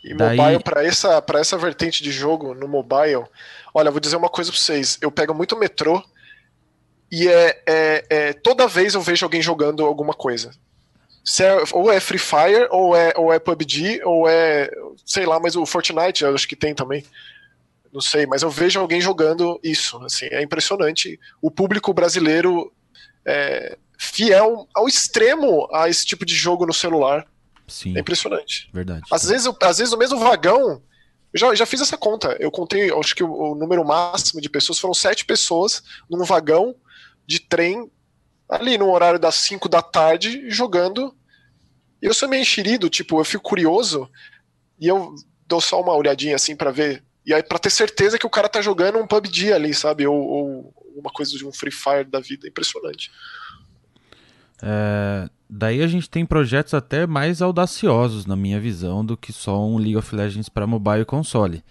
[0.04, 0.36] E Daí...
[0.36, 3.24] mobile, para essa, pra essa vertente de jogo, no mobile,
[3.72, 4.98] olha, vou dizer uma coisa pra vocês.
[5.00, 6.02] Eu pego muito metrô
[7.10, 10.52] e é, é, é toda vez eu vejo alguém jogando alguma coisa.
[11.40, 14.68] É, ou é Free Fire, ou é, ou é PUBG, ou é.
[15.06, 17.04] Sei lá, mas o Fortnite eu acho que tem também.
[17.92, 20.02] Não sei, mas eu vejo alguém jogando isso.
[20.04, 21.20] Assim, é impressionante.
[21.40, 22.72] O público brasileiro
[23.24, 27.26] é fiel ao extremo a esse tipo de jogo no celular.
[27.68, 27.96] Sim.
[27.96, 28.68] É impressionante.
[28.72, 29.02] Verdade.
[29.10, 30.82] Às vezes, às vezes no mesmo vagão,
[31.32, 32.36] eu já, já fiz essa conta.
[32.40, 36.74] Eu contei, acho que o, o, número máximo de pessoas foram sete pessoas num vagão
[37.26, 37.90] de trem,
[38.48, 41.14] ali no horário das cinco da tarde, jogando.
[42.02, 44.10] E eu sou meio enxerido, tipo, eu fico curioso
[44.78, 45.14] e eu
[45.46, 47.04] dou só uma olhadinha assim para ver.
[47.24, 50.06] E aí, pra ter certeza que o cara tá jogando um PUBG ali, sabe?
[50.06, 52.48] Ou, ou uma coisa de um Free Fire da vida.
[52.48, 53.10] Impressionante.
[54.62, 59.62] É, Daí a gente tem projetos até mais audaciosos, na minha visão, do que só
[59.62, 61.62] um League of Legends para mobile console.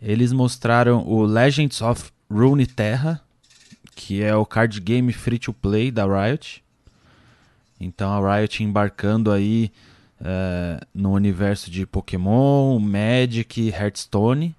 [0.00, 3.20] Eles mostraram o Legends of Runeterra,
[3.94, 6.64] que é o card game free to play da Riot.
[7.78, 9.70] Então a Riot embarcando aí
[10.24, 14.56] é, no universo de Pokémon, Magic, Hearthstone.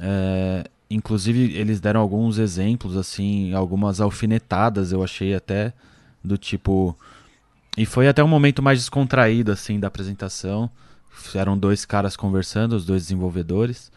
[0.00, 5.72] É, inclusive eles deram alguns exemplos, assim, algumas alfinetadas, eu achei até
[6.22, 6.96] do tipo.
[7.76, 10.70] E foi até um momento mais descontraído, assim, da apresentação.
[11.34, 13.90] Eram dois caras conversando, os dois desenvolvedores.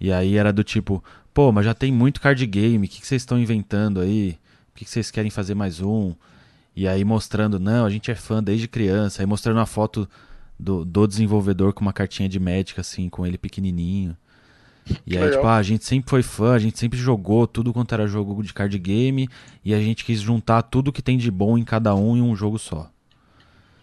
[0.00, 1.02] E aí era do tipo,
[1.34, 4.38] pô, mas já tem muito card game, o que, vocês estão inventando aí?
[4.72, 6.14] Por que, que vocês querem fazer mais um?
[6.74, 9.22] E aí mostrando, não, a gente é fã desde criança.
[9.22, 10.08] Aí mostrando a foto
[10.58, 14.16] do, do desenvolvedor com uma cartinha de médica, assim, com ele pequenininho.
[15.06, 17.92] E aí, tipo, ah, a gente sempre foi fã, a gente sempre jogou tudo quanto
[17.94, 19.28] era jogo de card game
[19.64, 22.34] e a gente quis juntar tudo que tem de bom em cada um em um
[22.34, 22.90] jogo só.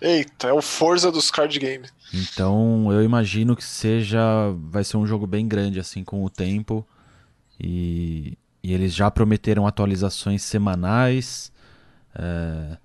[0.01, 1.91] Eita, é o Forza dos card games.
[2.13, 4.21] Então, eu imagino que seja
[4.69, 6.85] vai ser um jogo bem grande assim com o tempo
[7.59, 11.51] e, e eles já prometeram atualizações semanais.
[12.13, 12.77] É,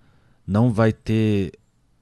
[0.46, 1.52] não vai ter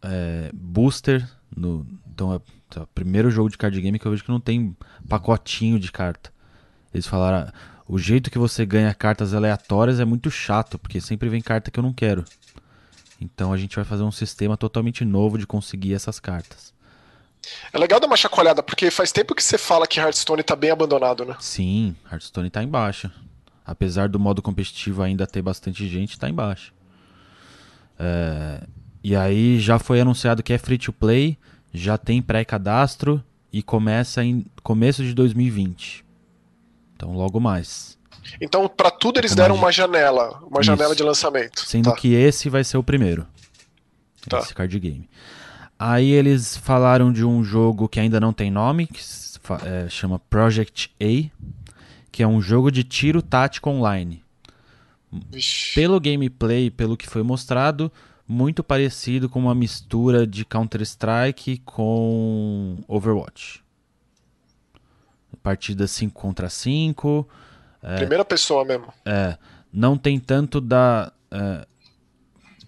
[0.03, 4.31] é, booster no, então é Tá, primeiro jogo de card game que eu vejo que
[4.31, 4.77] não tem
[5.09, 6.31] pacotinho de carta.
[6.93, 7.53] Eles falaram, ah,
[7.87, 11.79] o jeito que você ganha cartas aleatórias é muito chato, porque sempre vem carta que
[11.79, 12.25] eu não quero.
[13.21, 16.75] Então a gente vai fazer um sistema totalmente novo de conseguir essas cartas.
[17.73, 20.71] É legal dar uma chacoalhada, porque faz tempo que você fala que Hearthstone tá bem
[20.71, 21.37] abandonado, né?
[21.41, 23.11] Sim, Hearthstone tá em baixa.
[23.65, 26.73] Apesar do modo competitivo ainda ter bastante gente, tá em baixa.
[27.99, 28.63] É...
[29.03, 31.39] E aí já foi anunciado que é free to play
[31.73, 33.23] já tem pré-cadastro
[33.53, 36.05] e começa em começo de 2020.
[36.95, 37.99] Então, logo mais.
[38.41, 40.65] Então, para tudo eles deram uma janela, uma Isso.
[40.65, 41.61] janela de lançamento.
[41.61, 41.97] Sendo tá.
[41.97, 43.27] que esse vai ser o primeiro.
[44.29, 44.39] Tá.
[44.41, 45.09] Esse card game.
[45.79, 49.01] Aí eles falaram de um jogo que ainda não tem nome, que
[49.65, 51.31] é, chama Project A,
[52.11, 54.23] que é um jogo de tiro tático online.
[55.31, 55.75] Vixe.
[55.75, 57.91] Pelo gameplay, pelo que foi mostrado,
[58.29, 63.65] muito parecido com uma mistura de Counter-Strike com Overwatch.
[65.43, 67.27] Partida 5 contra 5.
[67.83, 68.93] É, Primeira pessoa mesmo.
[69.07, 69.39] É.
[69.73, 71.11] Não tem tanto da.
[71.31, 71.67] É,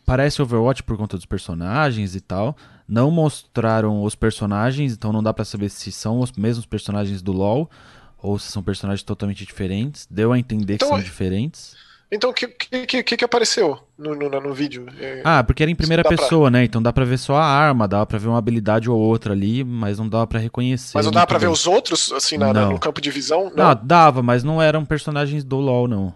[0.06, 2.56] parece Overwatch por conta dos personagens e tal.
[2.88, 7.32] Não mostraram os personagens, então não dá para saber se são os mesmos personagens do
[7.32, 7.70] LoL
[8.18, 10.06] ou se são personagens totalmente diferentes.
[10.10, 11.76] Deu a entender então, que são diferentes.
[12.12, 14.86] Então, o que, que, que, que, apareceu no, no, no vídeo?
[14.98, 16.58] É, ah, porque era em primeira pessoa, pra...
[16.58, 16.64] né?
[16.64, 19.62] Então dá pra ver só a arma, dá pra ver uma habilidade ou outra ali,
[19.62, 20.90] mas não dava pra reconhecer.
[20.96, 23.52] Mas não dava pra ver os outros, assim, na, no campo de visão?
[23.54, 23.68] Não.
[23.68, 26.12] não, dava, mas não eram personagens do LoL, não.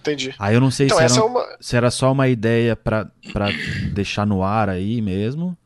[0.00, 0.34] Entendi.
[0.38, 1.56] Aí eu não sei então, se, era, é uma...
[1.60, 3.48] se era só uma ideia pra, pra
[3.92, 5.56] deixar no ar aí mesmo,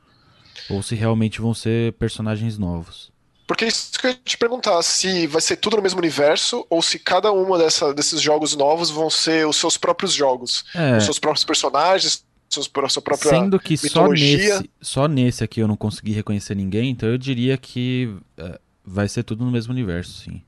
[0.70, 3.10] ou se realmente vão ser personagens novos.
[3.46, 6.82] Porque isso que eu ia te perguntar, se vai ser tudo no mesmo universo ou
[6.82, 10.96] se cada uma dessa, desses jogos novos vão ser os seus próprios jogos, é.
[10.96, 15.68] os seus próprios personagens, seus, sua própria Sendo que só nesse, só nesse aqui eu
[15.68, 20.22] não consegui reconhecer ninguém, então eu diria que é, vai ser tudo no mesmo universo,
[20.22, 20.42] sim.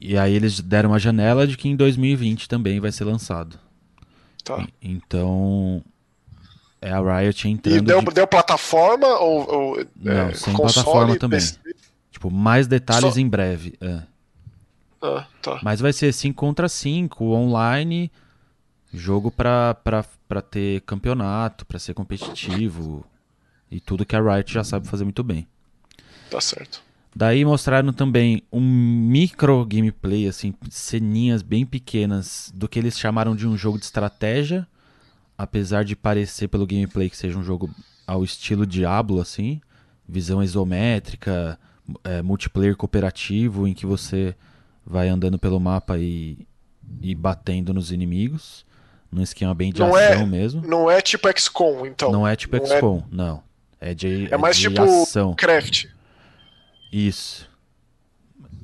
[0.00, 3.58] E aí eles deram uma janela de que em 2020 também vai ser lançado.
[4.42, 4.60] Tá.
[4.60, 5.82] E- Então
[6.86, 10.72] é a Riot entrando E deu, de- deu plataforma ou, ou, Não, é, sem console,
[10.84, 11.40] plataforma também.
[11.40, 11.58] PC?
[12.10, 13.74] tipo mais detalhes Só- em breve.
[13.80, 14.02] é.
[15.02, 15.60] Ah, tá.
[15.62, 18.10] Mas vai ser 5 contra 5, online,
[18.92, 23.04] jogo pra, pra, pra ter campeonato, pra ser competitivo
[23.70, 25.46] e tudo que a Riot já sabe fazer muito bem.
[26.30, 26.82] Tá certo.
[27.14, 33.46] Daí mostraram também um micro gameplay, assim, ceninhas bem pequenas do que eles chamaram de
[33.46, 34.66] um jogo de estratégia,
[35.36, 37.70] apesar de parecer pelo gameplay que seja um jogo
[38.06, 39.60] ao estilo Diablo, assim,
[40.08, 41.58] visão isométrica,
[42.02, 44.34] é, multiplayer cooperativo, em que você
[44.86, 46.46] vai andando pelo mapa e,
[47.00, 48.64] e batendo nos inimigos,
[49.10, 50.66] num esquema bem de Não ação é- mesmo.
[50.66, 52.10] Não é tipo XCOM, então.
[52.12, 53.42] não é tipo não é- XCOM, não.
[53.80, 55.34] É de, É mais de tipo ação.
[55.34, 55.86] Craft.
[56.92, 57.48] Isso.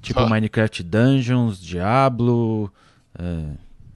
[0.00, 0.28] Tipo Ah.
[0.28, 2.72] Minecraft Dungeons, Diablo,
[3.18, 3.44] é,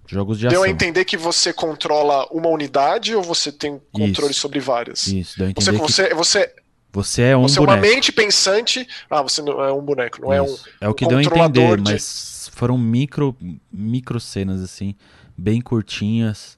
[0.07, 0.65] jogos de Deu ação.
[0.65, 4.41] a entender que você controla uma unidade ou você tem controle Isso.
[4.41, 5.07] sobre várias?
[5.07, 6.55] Isso, deu a Você, entender que você, você,
[6.93, 7.95] você é um você é uma boneco.
[7.95, 8.87] mente pensante.
[9.11, 10.47] Ah, você não é um boneco, não é um.
[10.47, 10.65] Isso.
[10.81, 13.37] É o um que deu a entender, de- mas foram micro,
[13.73, 14.95] micro cenas assim,
[15.37, 16.57] bem curtinhas.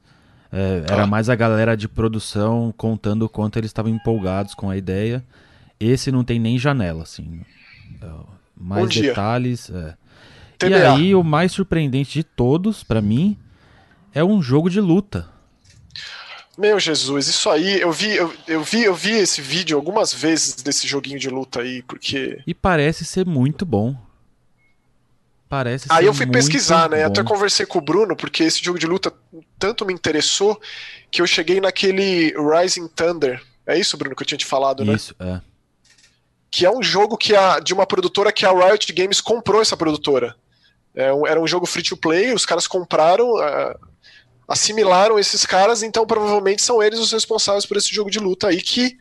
[0.52, 0.94] É, Tá.
[0.94, 5.24] Era mais a galera de produção contando o quanto eles estavam empolgados com a ideia.
[5.78, 7.40] Esse não tem nem janela, assim.
[8.00, 8.06] É,
[8.56, 9.68] mais Um detalhes.
[9.70, 9.94] é.
[10.64, 10.94] E TBA.
[10.94, 13.38] aí, o mais surpreendente de todos, pra mim,
[14.14, 15.28] é um jogo de luta.
[16.56, 20.54] Meu Jesus, isso aí, eu vi, eu, eu vi, eu vi esse vídeo algumas vezes
[20.62, 22.40] desse joguinho de luta aí, porque.
[22.46, 23.94] E parece ser muito bom.
[25.48, 27.00] Parece Aí ser eu fui pesquisar, né?
[27.00, 27.06] bom.
[27.06, 29.12] Até conversei com o Bruno, porque esse jogo de luta
[29.58, 30.60] tanto me interessou
[31.10, 33.40] que eu cheguei naquele Rising Thunder.
[33.66, 34.94] É isso, Bruno, que eu tinha te falado, né?
[34.94, 35.40] Isso, é.
[36.50, 39.76] Que é um jogo que a, de uma produtora que a Riot Games comprou essa
[39.76, 40.34] produtora.
[40.96, 43.76] É um- era um jogo free to play, os caras compraram, ah,
[44.48, 48.60] assimilaram esses caras, então provavelmente são eles os responsáveis por esse jogo de luta aí
[48.62, 48.96] que.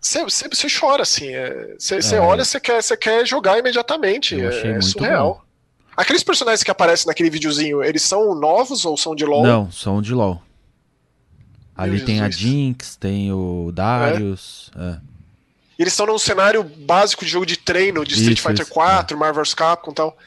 [0.00, 1.26] Você chora, assim.
[1.78, 2.20] Você É.
[2.20, 4.36] olha, você quer, você quer jogar imediatamente.
[4.36, 5.34] Eu achei é muito surreal.
[5.34, 5.48] bom.
[5.96, 9.42] Aqueles personagens que aparecem naquele videozinho, eles são novos ou são de LoL?
[9.42, 10.40] Não, são de LoL.
[11.76, 12.40] Ali Meu tem a Jesus.
[12.40, 14.70] Jinx, tem o Darius.
[14.76, 14.98] é.
[15.78, 18.74] E Eles estão num cenário básico de jogo de treino, de Street Isso, Fighter isso,
[18.74, 20.18] 4, Marvel vs Capcom e tal.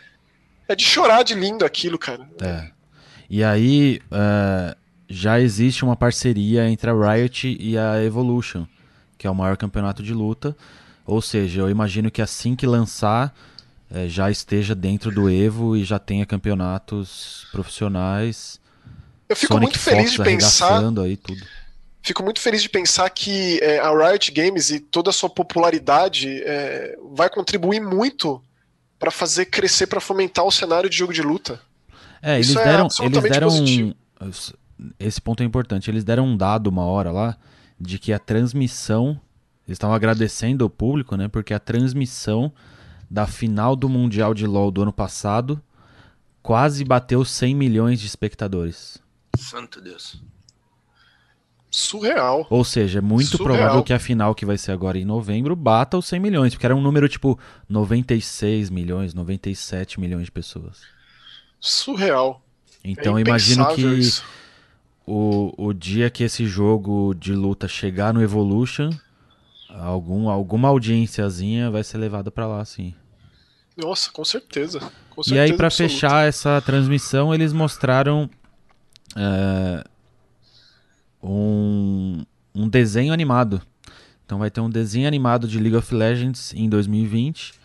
[0.67, 2.27] É de chorar de lindo aquilo, cara.
[2.41, 2.69] É.
[3.29, 4.75] E aí, é,
[5.09, 8.65] já existe uma parceria entre a Riot e a Evolution,
[9.17, 10.55] que é o maior campeonato de luta.
[11.05, 13.35] Ou seja, eu imagino que assim que lançar,
[13.93, 18.61] é, já esteja dentro do Evo e já tenha campeonatos profissionais.
[19.27, 21.01] Eu fico Sonic muito feliz Fox de pensar.
[21.01, 21.41] aí tudo.
[22.03, 26.41] Fico muito feliz de pensar que é, a Riot Games e toda a sua popularidade
[26.43, 28.41] é, vai contribuir muito
[28.97, 31.61] para fazer crescer, para fomentar o cenário de jogo de luta.
[32.21, 33.95] É, eles Isso é deram, eles absolutamente deram positivo.
[34.99, 35.89] esse ponto é importante.
[35.89, 37.37] Eles deram um dado uma hora lá
[37.79, 39.19] de que a transmissão,
[39.67, 41.27] eles estavam agradecendo ao público, né?
[41.27, 42.51] Porque a transmissão
[43.09, 45.61] da final do mundial de LoL do ano passado
[46.41, 48.99] quase bateu 100 milhões de espectadores.
[49.37, 50.21] Santo Deus.
[51.71, 52.45] Surreal.
[52.49, 53.43] Ou seja, é muito Surreal.
[53.47, 56.65] provável que a final que vai ser agora em novembro bata os 100 milhões, porque
[56.65, 60.89] era um número tipo 96 milhões, 97 milhões de pessoas.
[61.59, 62.41] Surreal.
[62.83, 64.23] Então é eu imagino que isso.
[65.05, 68.89] o, o dia que esse jogo de luta chegar no Evolution,
[69.69, 72.95] algum, alguma audiênciazinha vai ser levada pra lá, sim.
[73.75, 74.91] Nossa, com certeza.
[75.09, 75.93] Com E certeza aí, pra absoluta.
[75.93, 78.29] fechar essa transmissão, eles mostraram
[79.15, 79.83] é,
[81.21, 83.61] um, um desenho animado.
[84.25, 87.61] Então vai ter um desenho animado de League of Legends em 2020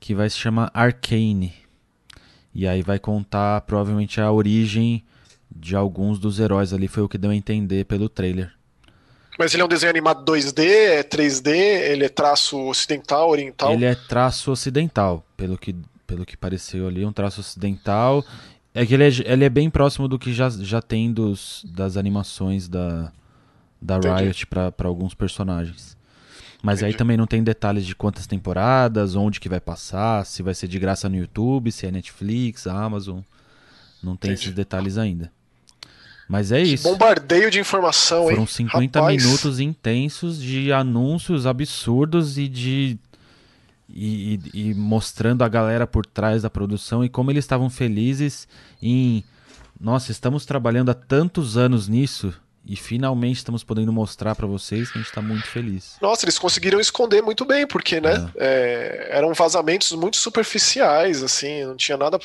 [0.00, 1.52] que vai se chamar Arcane.
[2.54, 5.04] E aí vai contar provavelmente a origem
[5.50, 8.52] de alguns dos heróis ali, foi o que deu a entender pelo trailer.
[9.38, 13.72] Mas ele é um desenho animado 2D, é 3D, ele é traço ocidental, oriental.
[13.72, 15.76] Ele é traço ocidental, pelo que,
[16.06, 18.24] pelo que pareceu ali, um traço ocidental.
[18.74, 21.96] É que ele é, ele é bem próximo do que já, já tem dos, das
[21.96, 23.12] animações da,
[23.80, 24.24] da Entendi.
[24.24, 25.96] Riot para alguns personagens.
[26.62, 26.98] Mas aí Entendi.
[26.98, 30.78] também não tem detalhes de quantas temporadas, onde que vai passar, se vai ser de
[30.78, 33.20] graça no YouTube, se é Netflix, Amazon.
[34.02, 34.44] Não tem Entendi.
[34.44, 35.30] esses detalhes ainda.
[36.28, 36.86] Mas é isso.
[36.86, 38.46] Bombardeio de informação, Foram hein?
[38.46, 42.98] 50 Rapaz, minutos intensos de anúncios absurdos e de.
[43.88, 48.46] E, e- e mostrando a galera por trás da produção e como eles estavam felizes
[48.82, 49.24] em.
[49.80, 52.34] Nossa, estamos trabalhando há tantos anos nisso
[52.66, 55.96] e finalmente estamos podendo mostrar para vocês que a gente está muito feliz.
[56.02, 58.30] Nossa, eles conseguiram esconder muito bem, porque, né?
[58.36, 59.08] É.
[59.12, 62.18] É, eram vazamentos muito superficiais, assim, não tinha nada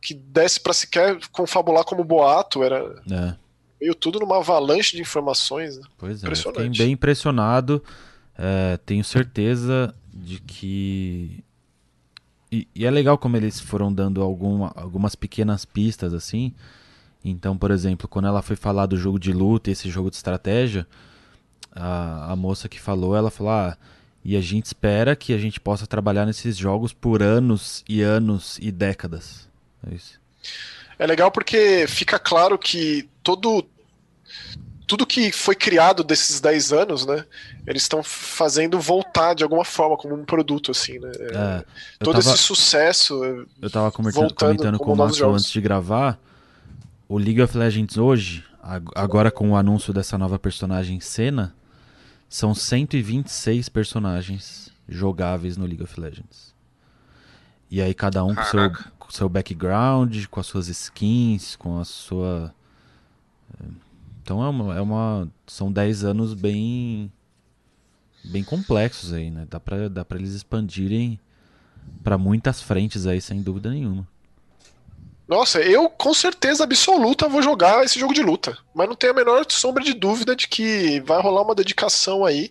[0.00, 2.94] que desse para sequer confabular como boato, era.
[3.10, 3.34] É.
[3.80, 5.78] Veio tudo numa avalanche de informações.
[5.78, 5.82] Né?
[5.98, 7.82] Pois é, fiquei bem impressionado.
[8.36, 11.42] É, tenho certeza de que
[12.50, 16.54] e, e, é legal como eles foram dando alguma, algumas pequenas pistas assim.
[17.24, 20.86] Então, por exemplo, quando ela foi falar do jogo de luta, esse jogo de estratégia,
[21.72, 23.76] a, a moça que falou, ela falou: ah,
[24.24, 28.58] e a gente espera que a gente possa trabalhar nesses jogos por anos e anos
[28.60, 29.48] e décadas.
[29.90, 30.20] É isso.
[30.98, 33.66] É legal porque fica claro que todo
[34.86, 37.24] tudo que foi criado desses 10 anos, né?
[37.66, 41.10] Eles estão fazendo voltar de alguma forma como um produto, assim, né?
[41.18, 41.64] É,
[41.98, 43.46] Todo tava, esse sucesso.
[43.60, 46.18] Eu tava comentando com o Márcio antes de gravar.
[47.08, 48.44] O League of Legends hoje,
[48.94, 51.54] agora com o anúncio dessa nova personagem Senna,
[52.28, 56.54] são 126 personagens jogáveis no League of Legends.
[57.70, 61.84] E aí cada um com seu, com seu background, com as suas skins, com a
[61.84, 62.54] sua
[64.24, 67.12] então é uma, é uma são 10 anos bem
[68.24, 69.46] bem complexos aí, né?
[69.48, 71.20] Dá para dá para eles expandirem
[72.02, 74.08] para muitas frentes aí sem dúvida nenhuma.
[75.28, 79.16] Nossa, eu com certeza absoluta vou jogar esse jogo de luta, mas não tenho a
[79.16, 82.50] menor sombra de dúvida de que vai rolar uma dedicação aí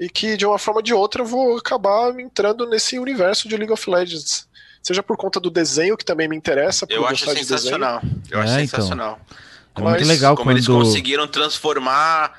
[0.00, 3.56] e que de uma forma ou de outra eu vou acabar entrando nesse universo de
[3.56, 4.48] League of Legends.
[4.82, 6.84] Seja por conta do desenho, que também me interessa.
[6.88, 8.02] Eu acho sensacional.
[8.28, 8.80] Eu acho é, então.
[8.80, 9.20] sensacional.
[9.24, 9.51] Então.
[9.74, 10.56] É Mas, muito legal como quando...
[10.56, 12.32] eles conseguiram transformar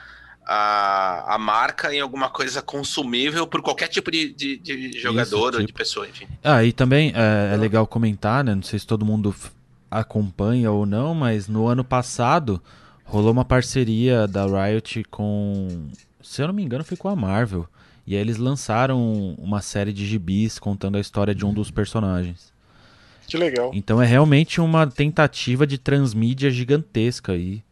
[0.46, 5.52] a, a marca em alguma coisa consumível por qualquer tipo de, de, de jogador Isso,
[5.52, 5.58] tipo...
[5.58, 6.28] ou de pessoa, enfim.
[6.44, 8.54] Ah, e também é, é, legal comentar, né?
[8.54, 9.34] Não sei se todo mundo
[9.90, 12.62] acompanha ou não, mas no ano passado
[13.06, 15.90] rolou uma parceria da Riot com,
[16.22, 17.68] se eu não me engano, foi com a Marvel.
[18.06, 22.53] E aí eles lançaram uma série de gibis contando a história de um dos personagens.
[23.34, 23.72] Que legal.
[23.74, 27.64] Então é realmente uma tentativa de transmídia gigantesca aí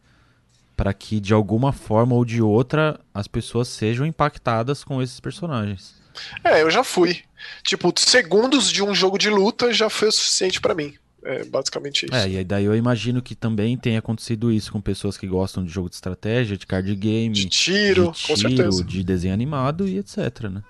[0.76, 5.94] para que de alguma forma ou de outra as pessoas sejam impactadas com esses personagens.
[6.42, 7.20] É, eu já fui.
[7.62, 10.96] Tipo, segundos de um jogo de luta já foi o suficiente para mim.
[11.22, 12.14] É basicamente isso.
[12.16, 15.70] É, e daí eu imagino que também tenha acontecido isso com pessoas que gostam de
[15.70, 18.82] jogo de estratégia, de card game, de tiro, de, tiro, com certeza.
[18.82, 20.60] de desenho animado e etc, né?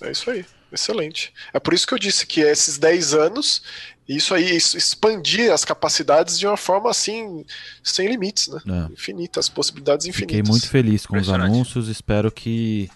[0.00, 0.44] É isso aí.
[0.72, 1.32] Excelente.
[1.52, 3.62] É por isso que eu disse que esses 10 anos,
[4.08, 7.44] isso aí expandir as capacidades de uma forma assim,
[7.82, 8.60] sem limites, né?
[8.88, 8.92] É.
[8.92, 10.36] Infinita, as possibilidades infinitas.
[10.36, 12.88] Fiquei muito feliz com os anúncios, espero que,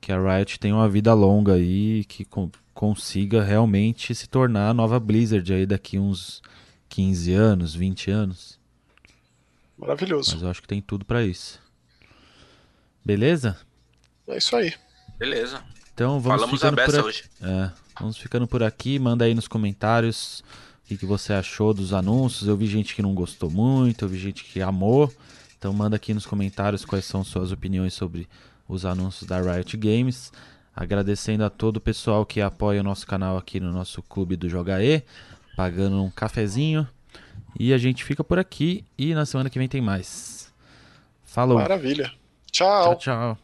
[0.00, 4.74] que a Riot tenha uma vida longa aí, que co consiga realmente se tornar a
[4.74, 6.42] nova Blizzard aí daqui uns
[6.88, 8.58] 15 anos, 20 anos.
[9.78, 10.32] Maravilhoso.
[10.34, 11.60] Mas eu acho que tem tudo para isso.
[13.04, 13.56] Beleza?
[14.26, 14.74] É isso aí.
[15.18, 15.62] Beleza.
[15.94, 17.24] Então vamos Falamos ficando a por hoje.
[17.40, 18.98] É, vamos ficando por aqui.
[18.98, 20.42] Manda aí nos comentários
[20.84, 22.48] o que, que você achou dos anúncios.
[22.48, 25.12] Eu vi gente que não gostou muito, eu vi gente que amou.
[25.58, 28.28] Então manda aqui nos comentários quais são suas opiniões sobre
[28.68, 30.32] os anúncios da Riot Games.
[30.76, 34.48] Agradecendo a todo o pessoal que apoia o nosso canal aqui no nosso clube do
[34.48, 35.02] Jogaê,
[35.56, 36.86] pagando um cafezinho.
[37.58, 40.52] E a gente fica por aqui e na semana que vem tem mais.
[41.24, 41.58] Falou.
[41.58, 42.12] Maravilha.
[42.50, 42.96] Tchau.
[42.96, 43.43] Tchau, tchau.